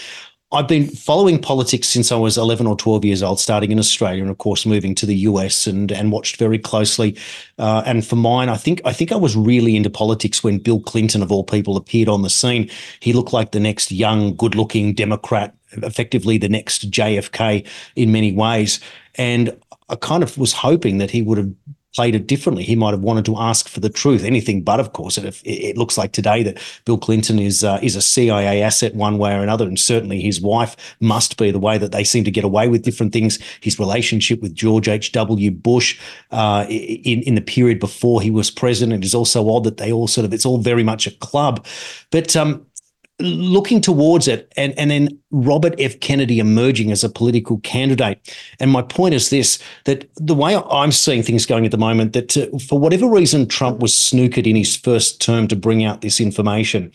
[0.55, 4.23] I've been following politics since I was 11 or 12 years old, starting in Australia,
[4.23, 7.17] and of course moving to the US, and and watched very closely.
[7.59, 10.81] Uh, and for mine, I think I think I was really into politics when Bill
[10.81, 12.71] Clinton, of all people, appeared on the scene.
[13.01, 18.81] He looked like the next young, good-looking Democrat, effectively the next JFK in many ways.
[19.17, 19.57] And
[19.89, 21.53] I kind of was hoping that he would have
[21.95, 22.65] played it differently.
[22.65, 25.17] He might have wanted to ask for the truth, anything but, of course.
[25.17, 29.17] It, it looks like today that Bill Clinton is uh, is a CIA asset one
[29.19, 32.31] way or another, and certainly his wife must be the way that they seem to
[32.31, 33.39] get away with different things.
[33.61, 35.13] His relationship with George H.
[35.13, 35.51] W.
[35.51, 35.99] Bush
[36.31, 40.09] uh, in in the period before he was president is also odd that they all
[40.09, 41.65] sort of it's all very much a club,
[42.11, 42.35] but.
[42.37, 42.67] Um,
[43.21, 45.99] looking towards it and, and then Robert F.
[46.01, 48.19] Kennedy emerging as a political candidate.
[48.59, 52.13] And my point is this that the way I'm seeing things going at the moment,
[52.13, 56.01] that uh, for whatever reason, Trump was snookered in his first term to bring out
[56.01, 56.93] this information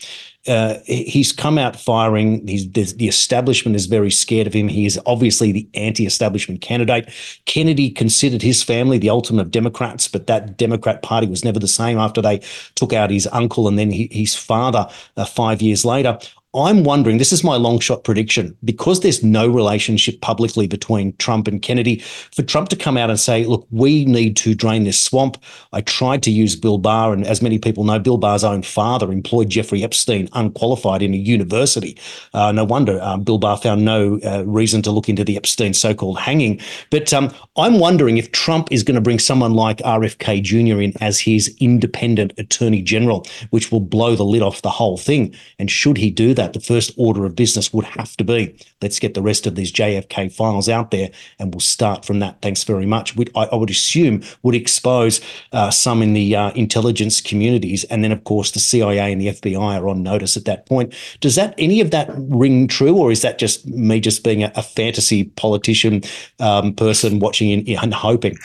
[0.47, 2.47] uh, he's come out firing.
[2.47, 4.67] He's, the establishment is very scared of him.
[4.67, 7.09] He is obviously the anti-establishment candidate.
[7.45, 11.67] Kennedy considered his family the ultimate of Democrats, but that Democrat Party was never the
[11.67, 12.41] same after they
[12.75, 16.17] took out his uncle and then his father uh, five years later.
[16.55, 21.47] I'm wondering, this is my long shot prediction, because there's no relationship publicly between Trump
[21.47, 24.99] and Kennedy, for Trump to come out and say, look, we need to drain this
[24.99, 25.37] swamp.
[25.73, 29.11] I tried to use Bill Barr, and as many people know, Bill Barr's own father
[29.11, 31.99] employed Jeffrey Epstein unqualified in a university.
[32.33, 35.75] Uh, no wonder um, Bill Barr found no uh, reason to look into the Epstein
[35.75, 36.59] so called hanging.
[36.89, 40.81] But um, I'm wondering if Trump is going to bring someone like RFK Jr.
[40.81, 45.35] in as his independent attorney general, which will blow the lid off the whole thing.
[45.59, 48.99] And should he do that, the first order of business would have to be let's
[48.99, 52.41] get the rest of these JFK files out there and we'll start from that.
[52.41, 53.15] Thanks very much.
[53.15, 55.19] We'd, I, I, would assume would expose
[55.51, 57.83] uh, some in the uh, intelligence communities.
[57.85, 60.93] And then, of course, the CIA and the FBI are on notice at that point.
[61.19, 64.51] Does that any of that ring true, or is that just me just being a,
[64.55, 66.01] a fantasy politician
[66.39, 68.37] um, person watching in, and hoping?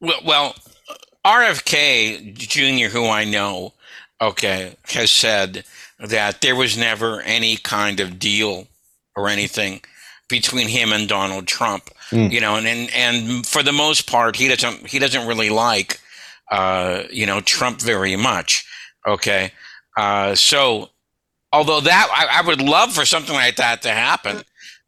[0.00, 0.54] Well, well,
[1.24, 3.74] RFK Jr., who I know,
[4.20, 5.64] okay, has said
[5.98, 8.66] that there was never any kind of deal
[9.16, 9.80] or anything
[10.28, 11.90] between him and Donald Trump.
[12.10, 12.30] Mm.
[12.30, 16.00] You know, and, and and for the most part, he doesn't he doesn't really like
[16.50, 18.64] uh, you know Trump very much.
[19.06, 19.52] Okay,
[19.96, 20.90] uh, so
[21.52, 24.42] although that I, I would love for something like that to happen.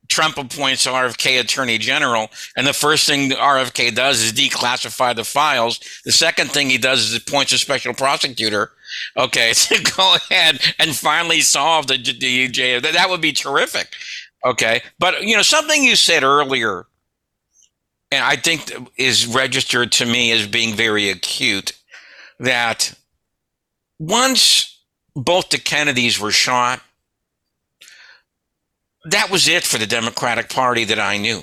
[0.08, 5.78] Trump appoints RFK attorney general, and the first thing RFK does is declassify the files.
[6.04, 8.72] The second thing he does is appoints a special prosecutor.
[9.16, 12.80] Okay, to go ahead and finally solve the DJ.
[12.80, 13.88] That would be terrific.
[14.44, 16.86] Okay, but you know something you said earlier,
[18.10, 21.72] and I think is registered to me as being very acute.
[22.38, 22.94] That
[23.98, 24.78] once
[25.14, 26.80] both the Kennedys were shot
[29.04, 31.42] that was it for the Democratic Party that I knew.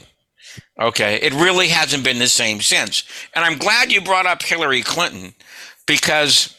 [0.80, 1.16] Okay.
[1.22, 3.04] It really hasn't been the same since.
[3.34, 5.34] And I'm glad you brought up Hillary Clinton
[5.86, 6.57] because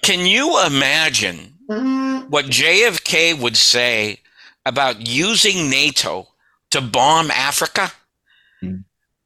[0.00, 2.30] can you imagine mm-hmm.
[2.30, 4.20] what JFK would say
[4.64, 6.28] about using NATO
[6.70, 7.92] to bomb Africa?
[8.60, 8.76] Hmm.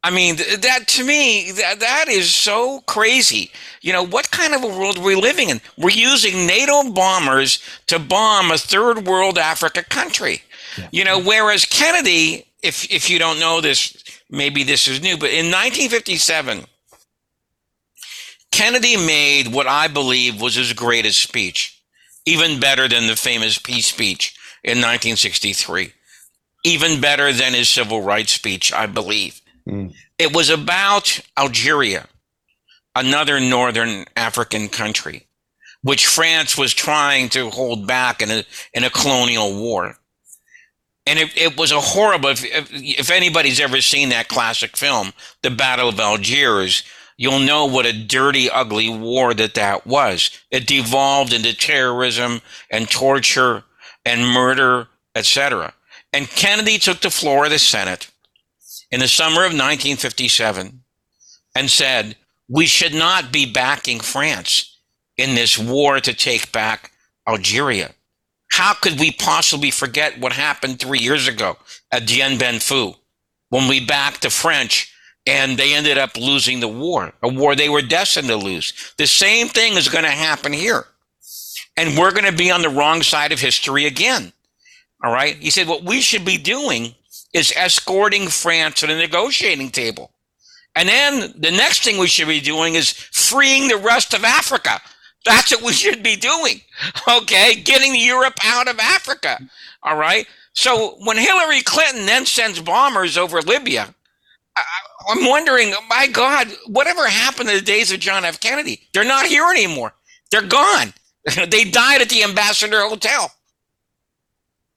[0.03, 3.51] I mean, that to me, that, that is so crazy.
[3.81, 5.61] You know, what kind of a world are we living in?
[5.77, 10.43] We're using NATO bombers to bomb a third world Africa country.
[10.79, 10.89] Yeah.
[10.93, 13.97] You know, whereas Kennedy, if, if you don't know this,
[14.31, 16.67] maybe this is new, but in 1957,
[18.57, 21.79] Kennedy made what I believe was his greatest speech,
[22.25, 25.93] even better than the famous peace speech in 1963,
[26.65, 29.43] even better than his civil rights speech, I believe.
[29.69, 29.93] Mm.
[30.19, 32.09] It was about Algeria,
[32.95, 35.27] another northern African country,
[35.83, 39.99] which France was trying to hold back in a, in a colonial war.
[41.05, 45.13] And it, it was a horrible, if, if, if anybody's ever seen that classic film,
[45.43, 46.83] The Battle of Algiers,
[47.17, 50.31] you'll know what a dirty, ugly war that that was.
[50.51, 53.65] It devolved into terrorism and torture
[54.05, 55.75] and murder, etc.
[56.13, 58.11] And Kennedy took the floor of the Senate
[58.91, 60.83] in the summer of 1957
[61.55, 62.17] and said,
[62.49, 64.79] we should not be backing France
[65.17, 66.93] in this war to take back
[67.27, 67.93] Algeria.
[68.53, 71.57] How could we possibly forget what happened three years ago
[71.91, 72.95] at Dien Bien Phu
[73.49, 74.93] when we backed the French
[75.27, 78.95] and they ended up losing the war, a war they were destined to lose?
[78.97, 80.85] The same thing is going to happen here.
[81.77, 84.33] And we're going to be on the wrong side of history again.
[85.05, 85.37] All right.
[85.37, 86.95] He said, what we should be doing
[87.35, 90.11] is escorting France to the negotiating table.
[90.75, 94.81] And then the next thing we should be doing is freeing the rest of Africa.
[95.25, 96.63] That's what we should be doing.
[97.09, 97.57] Okay.
[97.57, 99.39] Getting Europe out of Africa.
[99.83, 100.27] All right.
[100.55, 103.95] So when Hillary Clinton then sends bombers over Libya,
[105.07, 108.41] I, am wondering, oh my God, whatever happened to the days of John F.
[108.41, 108.89] Kennedy?
[108.93, 109.95] They're not here anymore.
[110.31, 110.93] They're gone.
[111.49, 113.33] they died at the Ambassador Hotel.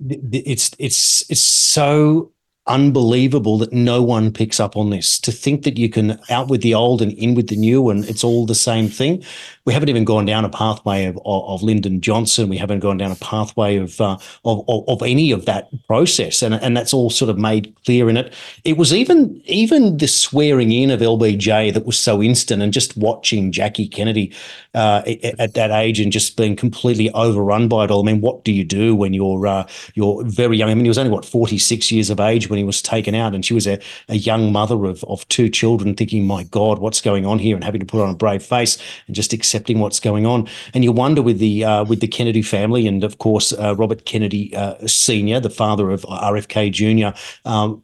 [0.02, 2.32] It's it's it's so
[2.68, 5.20] unbelievable that no one picks up on this.
[5.20, 8.06] To think that you can out with the old and in with the new, and
[8.06, 9.24] it's all the same thing.
[9.70, 12.50] We haven't even gone down a pathway of, of, of Lyndon Johnson.
[12.50, 16.42] We haven't gone down a pathway of, uh, of, of of any of that process,
[16.42, 18.34] and and that's all sort of made clear in it.
[18.64, 22.98] It was even even the swearing in of LBJ that was so instant, and just
[22.98, 24.34] watching Jackie Kennedy
[24.74, 25.04] uh,
[25.38, 28.02] at that age and just being completely overrun by it all.
[28.02, 30.72] I mean, what do you do when you're uh, you're very young?
[30.72, 33.14] I mean, he was only what forty six years of age when he was taken
[33.14, 36.80] out, and she was a, a young mother of of two children, thinking, "My God,
[36.80, 39.80] what's going on here?" and having to put on a brave face and just accepting
[39.80, 40.48] what's going on.
[40.74, 44.06] And you wonder with the uh, with the Kennedy family, and of course uh, Robert
[44.06, 47.18] Kennedy uh, Senior, the father of RFK Jr.
[47.46, 47.84] Um,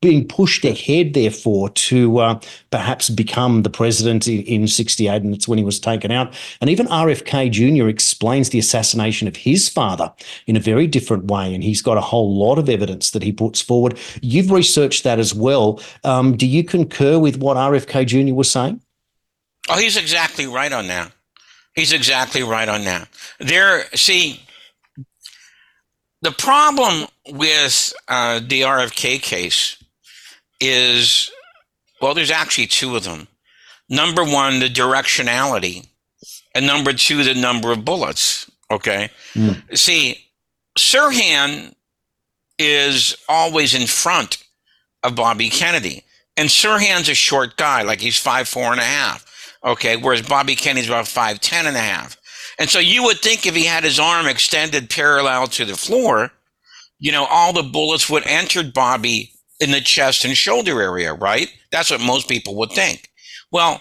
[0.00, 2.40] being pushed ahead, therefore, to uh,
[2.70, 6.32] perhaps become the president in, in 68, and it's when he was taken out.
[6.60, 7.88] And even RFK Jr.
[7.88, 10.12] explains the assassination of his father
[10.46, 13.32] in a very different way, and he's got a whole lot of evidence that he
[13.32, 13.98] puts forward.
[14.22, 15.80] You've researched that as well.
[16.04, 18.34] Um, do you concur with what RFK Jr.
[18.34, 18.80] was saying?
[19.68, 21.12] Oh, he's exactly right on that.
[21.74, 23.08] He's exactly right on that.
[23.38, 24.42] There, see,
[26.22, 29.76] the problem with uh, the RFK case
[30.60, 31.30] is
[32.00, 33.26] well, there's actually two of them.
[33.88, 35.86] Number one, the directionality,
[36.54, 38.50] and number two, the number of bullets.
[38.70, 39.10] Okay.
[39.34, 39.76] Mm.
[39.76, 40.24] See,
[40.78, 41.74] Sirhan
[42.58, 44.44] is always in front
[45.02, 46.04] of Bobby Kennedy.
[46.36, 49.24] And Sirhan's a short guy, like he's five, four and a half.
[49.64, 49.96] Okay.
[49.96, 52.16] Whereas Bobby Kennedy's about five, ten and a half.
[52.58, 56.30] And so you would think if he had his arm extended parallel to the floor,
[56.98, 61.52] you know, all the bullets would enter Bobby in the chest and shoulder area, right?
[61.70, 63.10] That's what most people would think.
[63.52, 63.80] Well,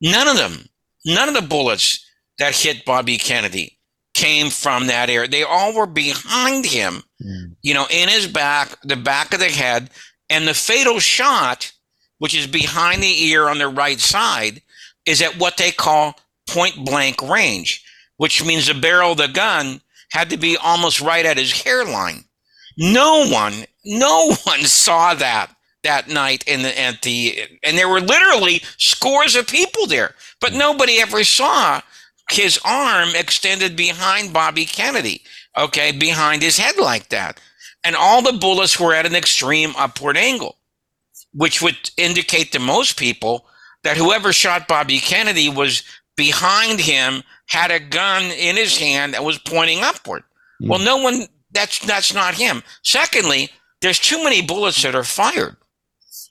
[0.00, 0.68] none of them,
[1.04, 2.04] none of the bullets
[2.38, 3.78] that hit Bobby Kennedy
[4.14, 5.28] came from that area.
[5.28, 7.54] They all were behind him, mm.
[7.62, 9.90] you know, in his back, the back of the head,
[10.30, 11.72] and the fatal shot,
[12.18, 14.62] which is behind the ear on the right side,
[15.06, 17.84] is at what they call point blank range,
[18.16, 22.24] which means the barrel of the gun had to be almost right at his hairline.
[22.76, 25.50] No one, no one saw that
[25.82, 30.52] that night in the at the and there were literally scores of people there, but
[30.52, 30.58] hmm.
[30.58, 31.80] nobody ever saw
[32.30, 35.22] his arm extended behind Bobby Kennedy,
[35.56, 37.40] okay, behind his head like that.
[37.84, 40.56] And all the bullets were at an extreme upward angle,
[41.32, 43.46] which would indicate to most people
[43.86, 45.84] that whoever shot Bobby Kennedy was
[46.16, 50.24] behind him, had a gun in his hand that was pointing upward.
[50.60, 50.68] Mm.
[50.68, 52.64] Well, no one that's that's not him.
[52.82, 53.48] Secondly,
[53.80, 55.56] there's too many bullets that are fired.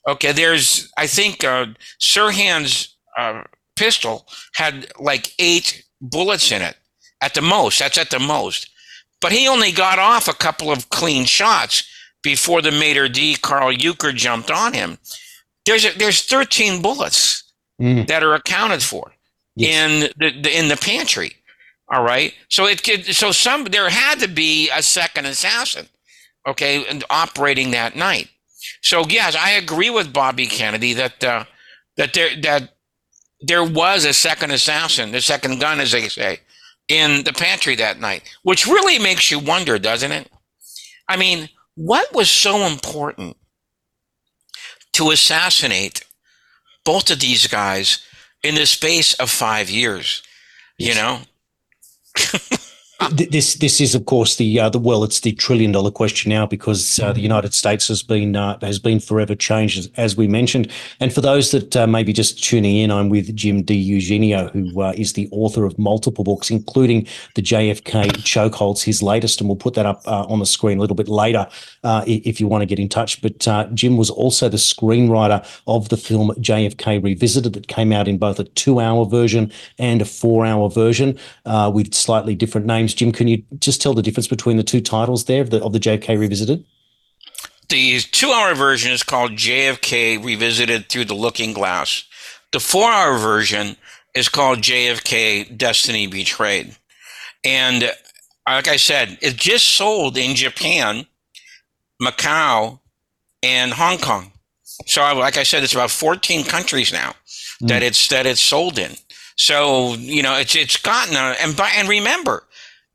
[0.05, 1.67] Okay, there's I think uh,
[2.01, 3.43] Sirhan's uh,
[3.77, 6.75] pistol had like eight bullets in it
[7.21, 7.79] at the most.
[7.79, 8.69] That's at the most.
[9.21, 11.89] But he only got off a couple of clean shots
[12.21, 14.97] before the Mater D, Karl Uecker, jumped on him.
[15.65, 17.44] There's a, there's 13 bullets
[17.81, 18.07] mm.
[18.07, 19.11] that are accounted for
[19.55, 19.73] yes.
[19.73, 21.35] in the, the, in the pantry.
[21.91, 22.33] All right.
[22.49, 25.87] So it could so some there had to be a second assassin,
[26.47, 28.29] okay, and operating that night.
[28.81, 31.45] So yes, I agree with Bobby Kennedy that uh,
[31.97, 32.75] that there that
[33.41, 36.39] there was a second assassin, the second gun, as they say,
[36.87, 40.31] in the pantry that night, which really makes you wonder, doesn't it?
[41.07, 43.37] I mean, what was so important
[44.93, 46.03] to assassinate
[46.85, 47.99] both of these guys
[48.43, 50.23] in the space of five years?
[50.77, 51.19] You know?
[53.11, 56.45] this this is of course the uh, the well it's the trillion dollar question now
[56.45, 60.71] because uh, the United States has been uh, has been forever changed as, we mentioned.
[61.01, 64.81] And for those that uh, may be just tuning in I'm with Jim DiEugenio who
[64.81, 67.05] uh, is the author of multiple books including
[67.35, 70.81] the JFK chokeholds his latest and we'll put that up uh, on the screen a
[70.81, 71.47] little bit later
[72.07, 73.21] if you want to get in touch.
[73.21, 78.17] But Jim was also the screenwriter of the film JFK Revisited that came out in
[78.17, 83.11] both a two hour version and a four hour version with slightly different names Jim,
[83.11, 85.79] can you just tell the difference between the two titles there of the, of the
[85.79, 86.65] JFK Revisited?
[87.69, 92.03] The two hour version is called JFK Revisited Through the Looking Glass.
[92.51, 93.75] The four hour version
[94.13, 96.75] is called JFK Destiny Betrayed.
[97.43, 97.91] And
[98.47, 101.05] like I said, it just sold in Japan,
[102.01, 102.79] Macau,
[103.41, 104.31] and Hong Kong.
[104.85, 107.15] So, like I said, it's about 14 countries now
[107.61, 107.67] mm.
[107.67, 108.91] that it's that it's sold in.
[109.37, 112.43] So you know, it's it's gotten a, and by, and remember,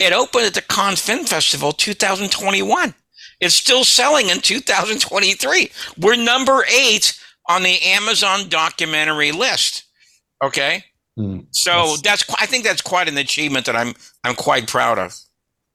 [0.00, 2.94] it opened at the Cannes Film Festival 2021.
[3.40, 5.70] It's still selling in 2023.
[5.98, 9.84] We're number eight on the Amazon documentary list.
[10.42, 10.84] Okay.
[11.18, 15.18] Mm, so that's I think that's quite an achievement that I'm I'm quite proud of.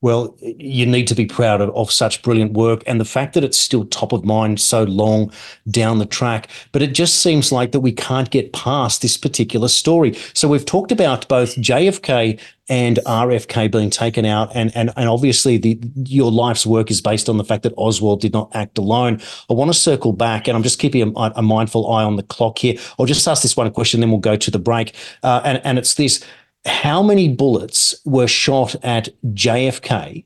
[0.01, 3.43] Well, you need to be proud of, of, such brilliant work and the fact that
[3.43, 5.31] it's still top of mind so long
[5.71, 6.49] down the track.
[6.73, 10.13] But it just seems like that we can't get past this particular story.
[10.33, 15.57] So we've talked about both JFK and RFK being taken out, and and and obviously
[15.57, 19.21] the your life's work is based on the fact that Oswald did not act alone.
[19.49, 22.23] I want to circle back, and I'm just keeping a, a mindful eye on the
[22.23, 22.75] clock here.
[22.97, 25.77] I'll just ask this one question, then we'll go to the break, uh, and and
[25.77, 26.23] it's this
[26.65, 30.25] how many bullets were shot at JFK?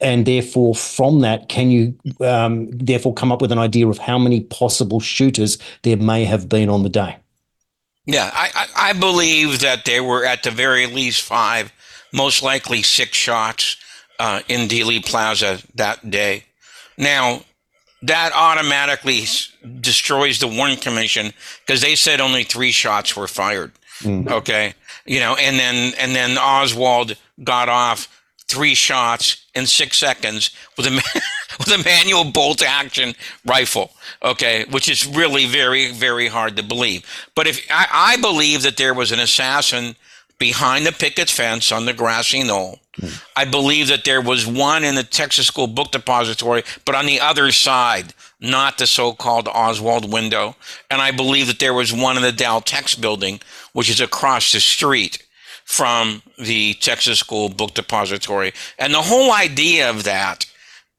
[0.00, 4.18] And therefore, from that, can you um, therefore come up with an idea of how
[4.18, 7.16] many possible shooters there may have been on the day?
[8.04, 11.72] Yeah, I, I believe that there were at the very least five,
[12.12, 13.76] most likely six shots
[14.18, 16.44] uh, in Dealey Plaza that day.
[16.98, 17.42] Now,
[18.02, 19.22] that automatically
[19.80, 21.32] destroys the Warren Commission
[21.64, 23.70] because they said only three shots were fired.
[24.00, 24.28] Mm.
[24.28, 24.74] Okay
[25.06, 28.08] you know, and then and then Oswald got off
[28.48, 30.90] three shots in six seconds with a
[31.58, 33.14] with a manual bolt action
[33.46, 33.92] rifle.
[34.22, 37.04] Okay, which is really very very hard to believe.
[37.34, 39.96] But if I, I believe that there was an assassin
[40.38, 42.80] behind the picket fence on the grassy knoll.
[42.98, 43.22] Mm.
[43.36, 47.20] I believe that there was one in the Texas School Book Depository, but on the
[47.20, 48.12] other side,
[48.42, 50.56] not the so-called Oswald window.
[50.90, 53.40] And I believe that there was one in the Dal-Tex building,
[53.72, 55.22] which is across the street
[55.64, 58.52] from the Texas School Book Depository.
[58.78, 60.44] And the whole idea of that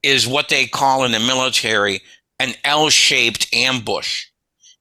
[0.02, 2.02] is what they call in the military
[2.40, 4.26] an L shaped ambush.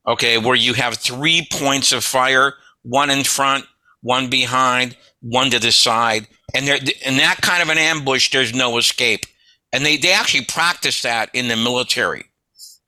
[0.07, 3.67] Okay, where you have three points of fire, one in front,
[4.01, 6.27] one behind, one to the side.
[6.55, 9.27] And there, in that kind of an ambush, there's no escape.
[9.73, 12.25] And they, they actually practice that in the military.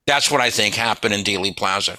[0.07, 1.97] That's what I think happened in Dealey Plaza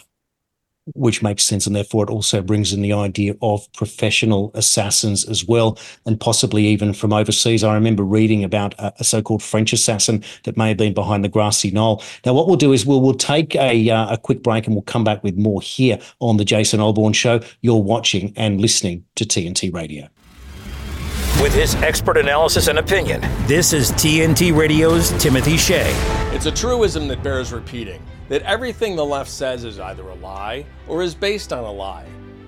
[0.95, 1.67] which makes sense.
[1.67, 6.67] And therefore, it also brings in the idea of professional assassins as well, and possibly
[6.67, 7.65] even from overseas.
[7.65, 11.25] I remember reading about a, a so called French assassin that may have been behind
[11.25, 12.03] the grassy knoll.
[12.25, 14.83] Now, what we'll do is we'll, we'll take a, uh, a quick break and we'll
[14.83, 17.41] come back with more here on The Jason Olbourne Show.
[17.61, 20.09] You're watching and listening to TNT Radio.
[21.43, 25.93] With his expert analysis and opinion, this is TNT Radio's Timothy Shea.
[26.35, 30.65] It's a truism that bears repeating that everything the left says is either a lie
[30.89, 32.07] or is based on a lie.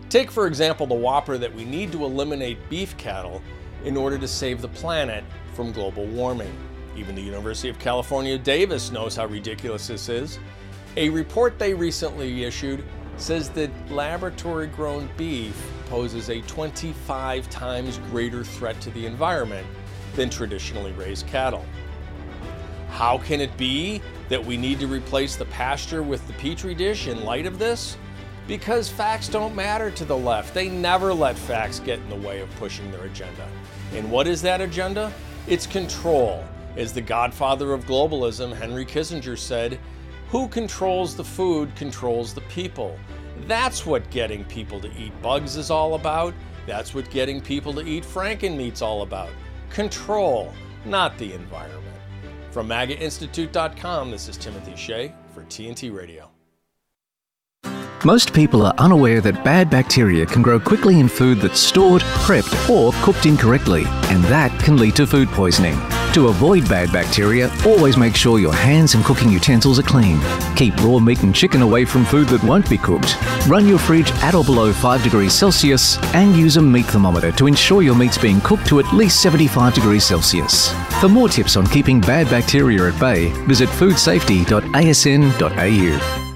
[0.08, 3.42] Take, for example, the whopper that we need to eliminate beef cattle
[3.84, 5.22] in order to save the planet
[5.52, 6.52] from global warming.
[6.96, 10.38] Even the University of California, Davis knows how ridiculous this is.
[10.96, 12.82] A report they recently issued
[13.20, 19.66] says that laboratory grown beef poses a 25 times greater threat to the environment
[20.14, 21.64] than traditionally raised cattle.
[22.90, 27.06] How can it be that we need to replace the pasture with the petri dish
[27.06, 27.96] in light of this?
[28.46, 30.54] Because facts don't matter to the left.
[30.54, 33.46] They never let facts get in the way of pushing their agenda.
[33.94, 35.12] And what is that agenda?
[35.46, 36.44] It's control.
[36.76, 39.78] As the godfather of globalism, Henry Kissinger, said,
[40.28, 42.98] who controls the food controls the people.
[43.46, 46.34] That's what getting people to eat bugs is all about.
[46.66, 49.30] That's what getting people to eat frankenmeat's all about.
[49.70, 50.52] Control,
[50.84, 51.84] not the environment.
[52.50, 56.30] From MAGAInstitute.com, this is Timothy Shea for TNT Radio.
[58.04, 62.70] Most people are unaware that bad bacteria can grow quickly in food that's stored, prepped,
[62.70, 65.76] or cooked incorrectly, and that can lead to food poisoning.
[66.18, 70.20] To avoid bad bacteria, always make sure your hands and cooking utensils are clean.
[70.56, 73.16] Keep raw meat and chicken away from food that won't be cooked.
[73.46, 77.46] Run your fridge at or below 5 degrees Celsius and use a meat thermometer to
[77.46, 80.72] ensure your meat's being cooked to at least 75 degrees Celsius.
[81.00, 86.27] For more tips on keeping bad bacteria at bay, visit foodsafety.asn.au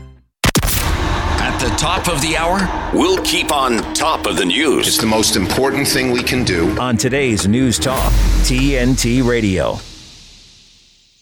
[2.03, 4.89] top of the hour, we'll keep on top of the news.
[4.89, 6.77] It's the most important thing we can do.
[6.81, 9.92] On today's News Talk, TNT Radio.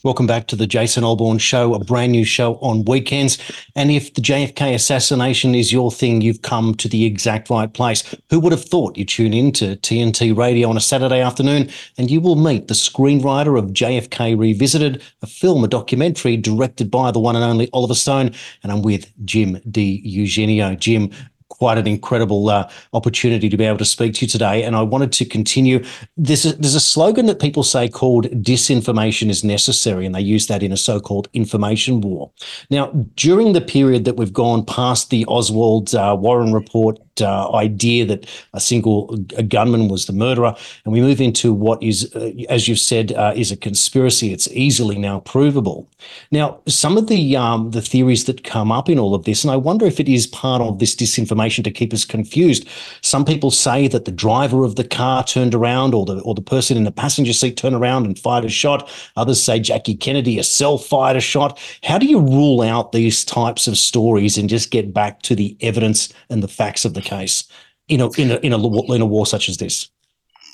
[0.03, 3.37] Welcome back to the Jason Olbourne Show, a brand new show on weekends.
[3.77, 8.15] And if the JFK assassination is your thing, you've come to the exact right place.
[8.31, 12.11] Who would have thought you tune in to TNT Radio on a Saturday afternoon and
[12.11, 17.21] you will meet the screenwriter of JFK Revisited, a film, a documentary directed by the
[17.21, 18.33] one and only Oliver Stone.
[18.63, 20.03] And I'm with Jim D.
[20.03, 20.79] DiEugenio.
[20.79, 21.11] Jim,
[21.51, 24.65] quite an incredible uh, opportunity to be able to speak to you today.
[24.65, 25.85] And I wanted to continue.
[26.17, 30.47] There's a, there's a slogan that people say called disinformation is necessary, and they use
[30.47, 32.31] that in a so called information war.
[32.71, 32.87] Now,
[33.17, 38.27] during the period that we've gone past the Oswald uh, Warren report uh, idea that
[38.53, 40.55] a single a gunman was the murderer,
[40.85, 44.33] and we move into what is, uh, as you've said, uh, is a conspiracy.
[44.33, 45.89] It's easily now provable.
[46.31, 49.51] Now, some of the um, the theories that come up in all of this, and
[49.51, 52.69] I wonder if it is part of this disinformation to keep us confused.
[53.03, 56.43] Some people say that the driver of the car turned around, or the or the
[56.43, 58.89] person in the passenger seat turned around and fired a shot.
[59.17, 61.59] Others say Jackie Kennedy herself fired a shot.
[61.83, 65.57] How do you rule out these types of stories and just get back to the
[65.61, 67.45] evidence and the facts of the case
[67.89, 69.89] in a in a in a, in a war such as this?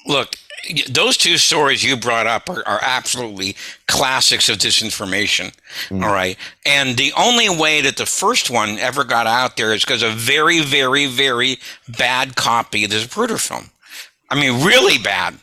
[0.07, 0.37] Look,
[0.89, 5.53] those two stories you brought up are, are absolutely classics of disinformation.
[5.89, 6.05] Mm.
[6.05, 6.37] All right.
[6.65, 10.11] And the only way that the first one ever got out there is because a
[10.11, 11.59] very, very, very
[11.99, 13.71] bad copy of the Zapruder film.
[14.31, 15.35] I mean, really bad.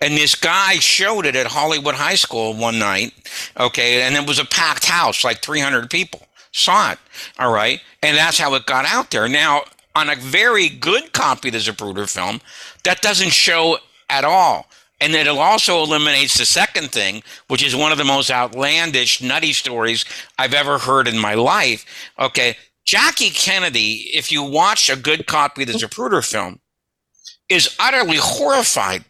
[0.00, 3.12] And this guy showed it at Hollywood High School one night.
[3.58, 4.02] Okay.
[4.02, 6.98] And it was a packed house, like 300 people saw it.
[7.38, 7.80] All right.
[8.02, 9.28] And that's how it got out there.
[9.28, 9.64] Now,
[9.96, 12.42] on a very good copy of the Zapruder film
[12.84, 13.78] that doesn't show
[14.10, 14.66] at all.
[15.00, 19.54] And it also eliminates the second thing, which is one of the most outlandish, nutty
[19.54, 20.04] stories
[20.38, 21.86] I've ever heard in my life.
[22.18, 22.56] Okay.
[22.84, 26.60] Jackie Kennedy, if you watch a good copy of the Zapruder film,
[27.48, 29.04] is utterly horrified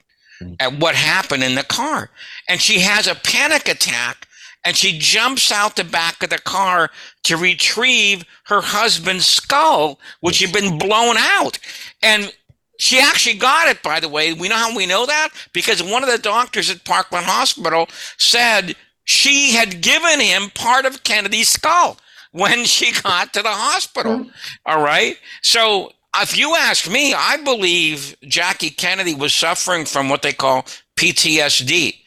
[0.61, 2.11] at what happened in the car.
[2.49, 4.29] And she has a panic attack
[4.67, 6.91] and she jumps out the back of the car
[7.23, 11.57] to retrieve her husband's skull, which had been blown out.
[12.03, 12.35] And
[12.81, 14.33] she actually got it, by the way.
[14.33, 15.29] We know how we know that?
[15.53, 17.87] Because one of the doctors at Parkland Hospital
[18.19, 21.99] said she had given him part of Kennedy's skull
[22.33, 24.27] when she got to the hospital.
[24.67, 25.17] All right.
[25.43, 30.67] So if you ask me, I believe Jackie Kennedy was suffering from what they call
[30.97, 32.01] PTSD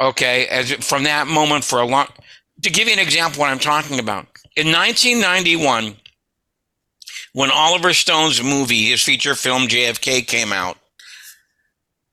[0.00, 2.08] Okay, as from that moment for a long.
[2.62, 4.26] To give you an example, what I'm talking about
[4.56, 5.96] in 1991,
[7.32, 10.76] when Oliver Stone's movie, his feature film JFK, came out,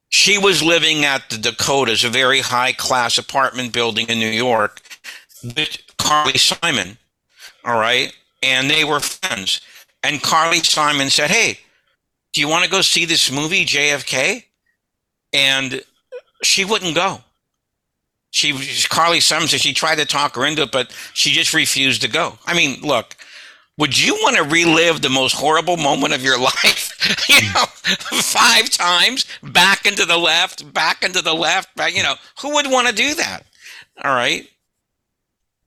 [0.09, 4.81] she was living at the Dakotas, a very high class apartment building in New York,
[5.43, 6.97] with Carly Simon.
[7.63, 8.11] All right.
[8.41, 9.61] And they were friends.
[10.03, 11.59] And Carly Simon said, Hey,
[12.33, 14.43] do you want to go see this movie, JFK?
[15.33, 15.81] And
[16.43, 17.19] she wouldn't go.
[18.31, 22.07] She Carly said she tried to talk her into it, but she just refused to
[22.07, 22.37] go.
[22.45, 23.15] I mean, look,
[23.77, 27.25] would you want to relive the most horrible moment of your life?
[27.29, 27.65] you know,
[28.21, 32.69] five times back into the left, back into the left, back, you know, who would
[32.69, 33.45] want to do that?
[34.03, 34.47] All right.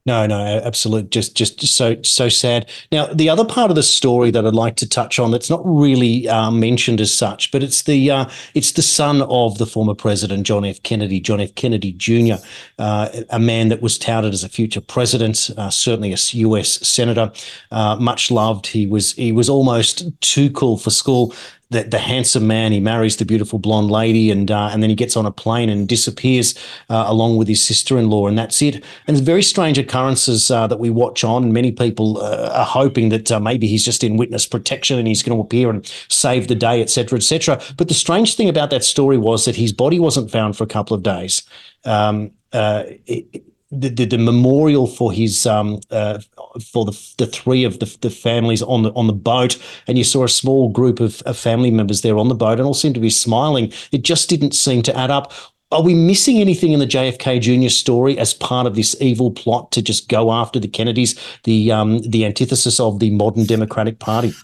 [0.04, 1.10] No, no, absolute.
[1.10, 2.68] Just, just, just so, so sad.
[2.90, 5.60] Now, the other part of the story that I'd like to touch on that's not
[5.64, 9.94] really uh, mentioned as such, but it's the, uh, it's the son of the former
[9.94, 10.82] president John F.
[10.82, 11.54] Kennedy, John F.
[11.54, 12.42] Kennedy Jr.,
[12.80, 16.86] uh, a man that was touted as a future president, uh, certainly a U.S.
[16.86, 17.30] senator,
[17.70, 18.66] uh, much loved.
[18.66, 21.32] He was, he was almost too cool for school
[21.72, 22.72] the, the handsome man.
[22.72, 25.68] He marries the beautiful blonde lady, and uh, and then he gets on a plane
[25.68, 26.54] and disappears
[26.88, 28.76] uh, along with his sister-in-law, and that's it.
[29.06, 31.52] And it's very strange occurrences uh, that we watch on.
[31.52, 35.22] Many people uh, are hoping that uh, maybe he's just in witness protection and he's
[35.22, 37.60] going to appear and save the day, etc., etc.
[37.76, 40.68] But the strange thing about that story was that his body wasn't found for a
[40.68, 41.42] couple of days.
[41.84, 46.18] Um, uh, it, the, the, the, memorial for his um, uh,
[46.62, 50.04] for the the three of the, the families on the on the boat, and you
[50.04, 52.94] saw a small group of, of family members there on the boat, and all seemed
[52.94, 53.72] to be smiling.
[53.90, 55.32] It just didn't seem to add up.
[55.70, 57.70] Are we missing anything in the JFK Jr.
[57.70, 61.98] story as part of this evil plot to just go after the Kennedys, the um,
[62.00, 64.34] the antithesis of the modern Democratic Party?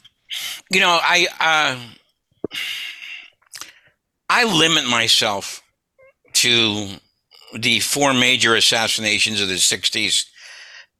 [0.71, 2.57] You know, I uh,
[4.31, 5.63] I limit myself
[6.35, 6.99] to
[7.55, 10.27] the four major assassinations of the 60s.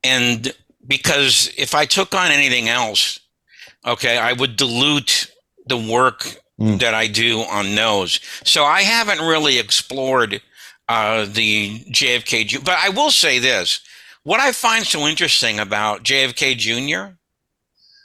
[0.03, 0.55] And
[0.87, 3.19] because if I took on anything else,
[3.87, 5.31] okay, I would dilute
[5.67, 6.79] the work mm.
[6.81, 8.21] that I do on those.
[8.45, 10.41] So I haven't really explored
[10.89, 12.65] uh, the JFK.
[12.65, 13.81] But I will say this
[14.25, 17.15] what I find so interesting about JFK Jr.,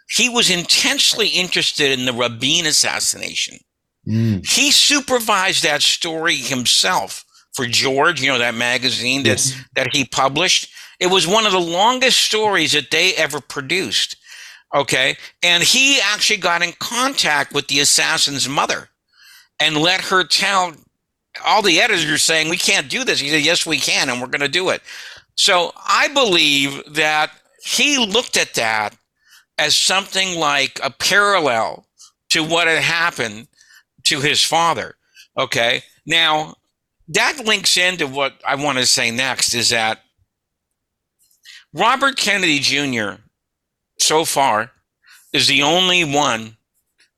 [0.10, 3.58] he was intensely interested in the Rabin assassination.
[4.08, 4.46] Mm.
[4.48, 9.56] He supervised that story himself for George, you know, that magazine that, yes.
[9.76, 10.72] that he published.
[11.00, 14.16] It was one of the longest stories that they ever produced.
[14.76, 15.18] Okay.
[15.44, 18.90] And he actually got in contact with the assassin's mother
[19.60, 20.74] and let her tell
[21.46, 23.20] all the editors saying, we can't do this.
[23.20, 24.10] He said, yes, we can.
[24.10, 24.82] And we're going to do it.
[25.36, 27.32] So I believe that
[27.64, 28.96] he looked at that
[29.58, 31.86] as something like a parallel
[32.30, 33.48] to what had happened
[34.06, 34.96] to his father.
[35.38, 35.84] Okay.
[36.06, 36.56] Now,
[37.10, 40.00] that links into what I want to say next is that
[41.74, 43.22] Robert Kennedy Jr.
[44.00, 44.72] so far
[45.34, 46.58] is the only one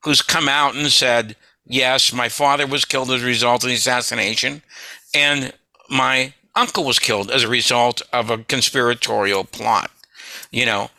[0.04, 3.76] who's come out and said, yes, my father was killed as a result of the
[3.76, 4.62] assassination,
[5.14, 5.52] and
[5.90, 9.92] my uncle was killed as a result of a conspiratorial plot.
[10.52, 10.90] You know,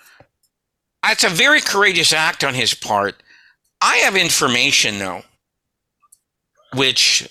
[1.04, 3.22] it's a very courageous act on his part.
[3.80, 5.22] I have information, though,
[6.74, 7.28] which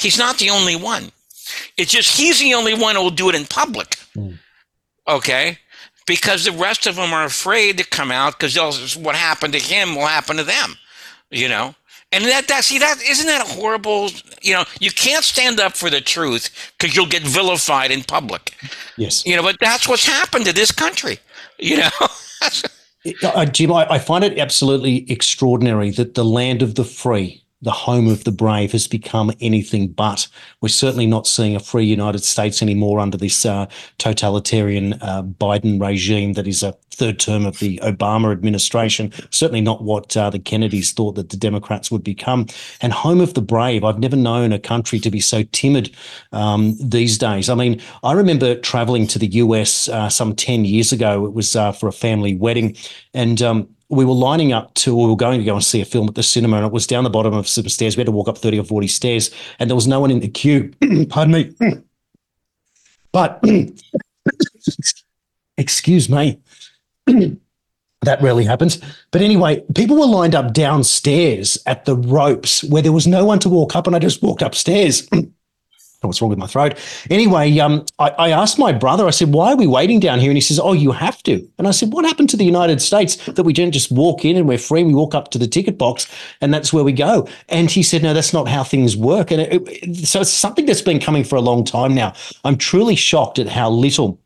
[0.00, 1.12] He's not the only one.
[1.76, 3.96] It's just he's the only one who will do it in public.
[4.16, 4.38] Mm.
[5.06, 5.58] Okay?
[6.06, 9.94] Because the rest of them are afraid to come out because what happened to him
[9.94, 10.76] will happen to them.
[11.30, 11.74] You know?
[12.12, 14.10] And that, that see that isn't that a horrible
[14.42, 18.52] you know you can't stand up for the truth because you'll get vilified in public.
[18.96, 21.20] Yes, you know, but that's what's happened to this country.
[21.60, 21.90] You know,
[23.22, 27.70] uh, Jim, I, I find it absolutely extraordinary that the land of the free the
[27.70, 30.26] home of the brave has become anything but.
[30.60, 33.66] We're certainly not seeing a free United States anymore under this uh,
[33.98, 39.12] totalitarian uh, Biden regime that is a third term of the Obama administration.
[39.30, 42.46] Certainly not what uh, the Kennedys thought that the Democrats would become.
[42.80, 45.94] And home of the brave, I've never known a country to be so timid
[46.32, 47.48] um, these days.
[47.48, 51.26] I mean, I remember traveling to the US uh, some 10 years ago.
[51.26, 52.76] It was uh, for a family wedding.
[53.14, 55.84] And um, we were lining up to, we were going to go and see a
[55.84, 57.96] film at the cinema, and it was down the bottom of some stairs.
[57.96, 60.20] We had to walk up 30 or 40 stairs, and there was no one in
[60.20, 60.72] the queue.
[61.08, 61.52] Pardon me.
[63.12, 63.42] But,
[65.56, 66.38] excuse me,
[67.06, 68.80] that rarely happens.
[69.10, 73.40] But anyway, people were lined up downstairs at the ropes where there was no one
[73.40, 75.08] to walk up, and I just walked upstairs.
[76.08, 76.78] What's wrong with my throat?
[77.10, 80.30] Anyway, um, I, I, asked my brother, I said, why are we waiting down here?
[80.30, 81.46] And he says, oh, you have to.
[81.58, 84.36] And I said, what happened to the United States that we don't just walk in
[84.36, 84.82] and we're free?
[84.82, 87.28] We walk up to the ticket box and that's where we go.
[87.48, 89.30] And he said, no, that's not how things work.
[89.30, 92.14] And it, it, so it's something that's been coming for a long time now.
[92.44, 94.18] I'm truly shocked at how little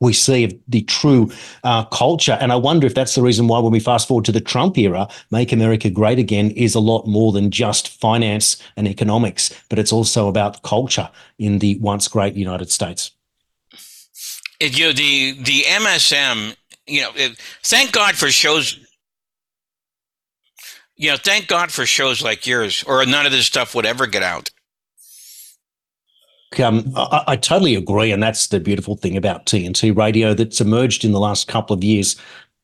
[0.00, 1.30] we see of the true
[1.64, 2.38] uh, culture.
[2.40, 4.78] And I wonder if that's the reason why, when we fast forward to the Trump
[4.78, 9.78] era, Make America Great Again is a lot more than just finance and economics, but
[9.78, 13.10] it's also about culture in the once great United States.
[14.60, 18.78] It, you know, the the MSM, you know, it, thank God for shows.
[20.96, 24.06] You know, thank God for shows like yours, or none of this stuff would ever
[24.06, 24.50] get out.
[26.60, 31.04] Um, I, I, totally agree, and that's the beautiful thing about TNT radio that's emerged
[31.04, 32.16] in the last couple of years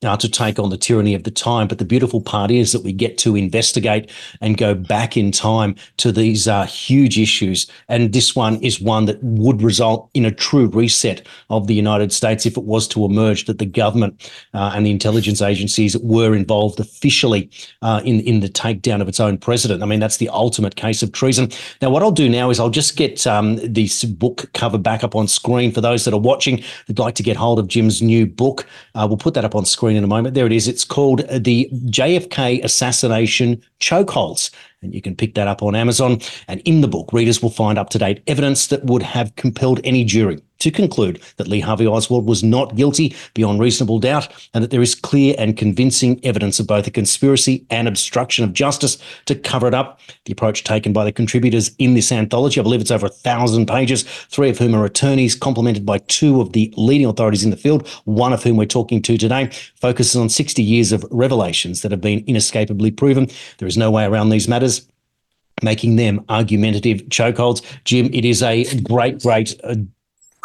[0.05, 1.67] uh, to take on the tyranny of the time.
[1.67, 5.75] But the beautiful part is that we get to investigate and go back in time
[5.99, 7.67] to these uh, huge issues.
[7.89, 12.13] And this one is one that would result in a true reset of the United
[12.13, 16.35] States if it was to emerge that the government uh, and the intelligence agencies were
[16.35, 17.51] involved officially
[17.83, 19.83] uh, in, in the takedown of its own president.
[19.83, 21.51] I mean, that's the ultimate case of treason.
[21.83, 25.17] Now, what I'll do now is I'll just get um, this book cover back up
[25.17, 28.27] on screen for those that are watching that'd like to get hold of Jim's new
[28.27, 28.67] book.
[28.95, 30.35] Uh, we'll put that up on screen screen in a moment.
[30.35, 30.69] There it is.
[30.69, 34.51] It's called the JFK Assassination Chokeholds
[34.83, 36.21] and you can pick that up on Amazon.
[36.47, 39.81] And in the book, readers will find up to date evidence that would have compelled
[39.85, 44.63] any jury to conclude that Lee Harvey Oswald was not guilty beyond reasonable doubt, and
[44.63, 48.99] that there is clear and convincing evidence of both a conspiracy and obstruction of justice
[49.27, 50.01] to cover it up.
[50.25, 53.67] The approach taken by the contributors in this anthology, I believe it's over a thousand
[53.67, 57.57] pages, three of whom are attorneys, complemented by two of the leading authorities in the
[57.57, 61.91] field, one of whom we're talking to today, focuses on 60 years of revelations that
[61.91, 63.29] have been inescapably proven.
[63.59, 64.87] There is no way around these matters
[65.63, 67.63] making them argumentative chokeholds.
[67.85, 69.75] Jim, it is a great, great uh,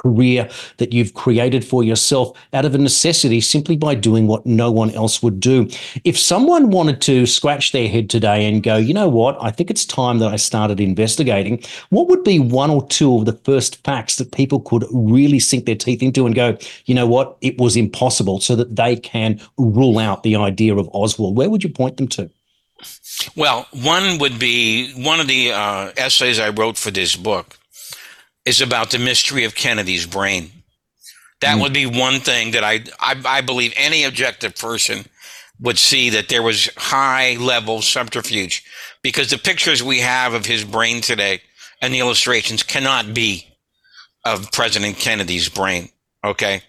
[0.03, 4.71] career that you've created for yourself out of a necessity simply by doing what no
[4.71, 5.67] one else would do.
[6.03, 9.69] If someone wanted to scratch their head today and go, you know what, I think
[9.69, 13.83] it's time that I started investigating, what would be one or two of the first
[13.83, 17.57] facts that people could really sink their teeth into and go, you know what, it
[17.57, 21.37] was impossible so that they can rule out the idea of Oswald?
[21.37, 22.29] Where would you point them to?
[23.37, 27.57] Well, one would be one of the uh, essays I wrote for this book
[28.45, 30.51] is about the mystery of Kennedy's brain.
[31.41, 31.61] That mm.
[31.61, 35.05] would be one thing that I, I, I believe any objective person
[35.59, 38.63] would see that there was high level subterfuge
[39.01, 41.41] because the pictures we have of his brain today
[41.81, 43.47] and the illustrations cannot be
[44.25, 45.89] of President Kennedy's brain.
[46.23, 46.61] Okay.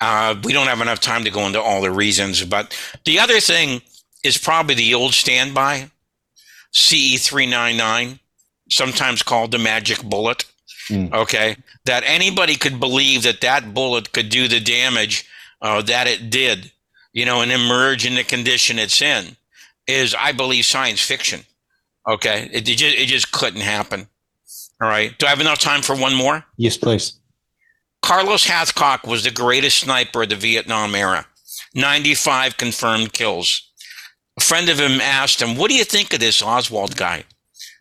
[0.00, 3.40] Uh, we don't have enough time to go into all the reasons, but the other
[3.40, 3.80] thing
[4.22, 5.90] is probably the old standby,
[6.74, 8.18] CE399,
[8.70, 10.44] sometimes called the magic bullet.
[10.88, 11.12] Mm.
[11.12, 11.56] Okay.
[11.84, 15.26] That anybody could believe that that bullet could do the damage
[15.60, 16.70] uh, that it did,
[17.12, 19.36] you know, and emerge in the condition it's in
[19.86, 21.40] is, I believe, science fiction.
[22.08, 22.48] Okay.
[22.52, 24.08] It, it, just, it just couldn't happen.
[24.80, 25.16] All right.
[25.18, 26.44] Do I have enough time for one more?
[26.56, 27.14] Yes, please.
[28.02, 31.26] Carlos Hathcock was the greatest sniper of the Vietnam era.
[31.74, 33.70] 95 confirmed kills.
[34.38, 37.24] A friend of him asked him, What do you think of this Oswald guy?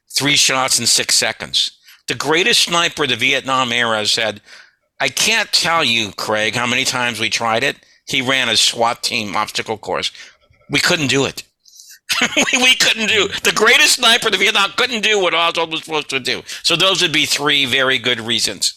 [0.09, 1.76] Three shots in six seconds.
[2.07, 4.41] The greatest sniper of the Vietnam era said,
[4.99, 7.77] I can't tell you, Craig, how many times we tried it.
[8.07, 10.11] He ran a SWAT team obstacle course.
[10.69, 11.43] We couldn't do it.
[12.53, 16.09] we, couldn't do the greatest sniper of the Vietnam couldn't do what Oswald was supposed
[16.09, 16.41] to do.
[16.63, 18.76] So those would be three very good reasons.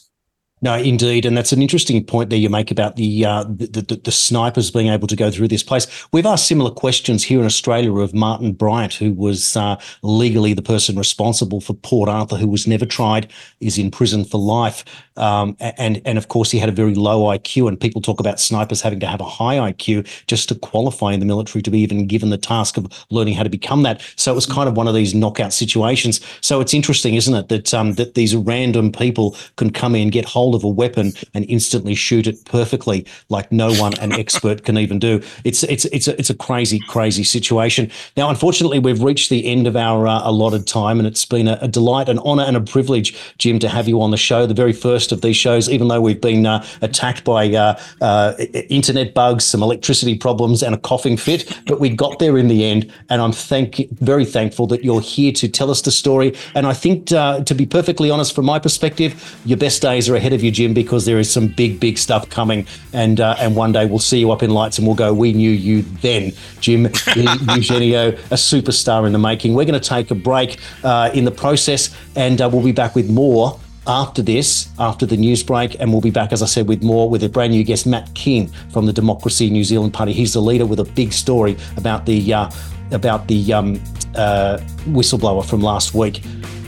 [0.62, 4.00] No, indeed, and that's an interesting point there you make about the, uh, the, the,
[4.04, 5.86] the snipers being able to go through this place.
[6.12, 10.60] We've asked similar questions here in Australia of Martin Bryant, who was uh, legally the
[10.60, 13.30] person responsible for Port Arthur, who was never tried,
[13.60, 14.84] is in prison for life,
[15.16, 17.68] um, and and of course he had a very low IQ.
[17.68, 21.20] And people talk about snipers having to have a high IQ just to qualify in
[21.20, 24.02] the military to be even given the task of learning how to become that.
[24.16, 26.20] So it was kind of one of these knockout situations.
[26.42, 30.24] So it's interesting, isn't it, that um, that these random people can come in, get
[30.24, 34.64] hold hold of a weapon and instantly shoot it perfectly, like no one an expert
[34.64, 35.22] can even do.
[35.44, 37.90] It's it's it's a, it's a crazy crazy situation.
[38.16, 41.58] Now, unfortunately, we've reached the end of our uh, allotted time, and it's been a,
[41.62, 44.46] a, delight, an honour, and a privilege, Jim, to have you on the show.
[44.46, 48.34] The very first of these shows, even though we've been uh, attacked by uh, uh
[48.68, 52.64] internet bugs, some electricity problems, and a coughing fit, but we got there in the
[52.64, 52.92] end.
[53.08, 56.34] And I'm thank very thankful that you're here to tell us the story.
[56.54, 59.10] And I think, uh, to be perfectly honest, from my perspective,
[59.44, 62.28] your best days are ahead of you, Jim, because there is some big, big stuff
[62.28, 62.66] coming.
[62.92, 65.32] And uh, and one day we'll see you up in lights and we'll go, we
[65.32, 69.54] knew you then, Jim Eugenio, a superstar in the making.
[69.54, 72.94] We're going to take a break uh, in the process and uh, we'll be back
[72.94, 76.68] with more after this, after the news break, and we'll be back, as I said,
[76.68, 80.12] with more with a brand new guest, Matt King from the Democracy New Zealand Party.
[80.12, 82.50] He's the leader with a big story about the uh,
[82.92, 83.76] about the um,
[84.14, 86.22] uh, whistleblower from last week.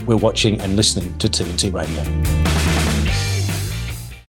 [0.05, 2.72] We're watching and listening to TNT Radio.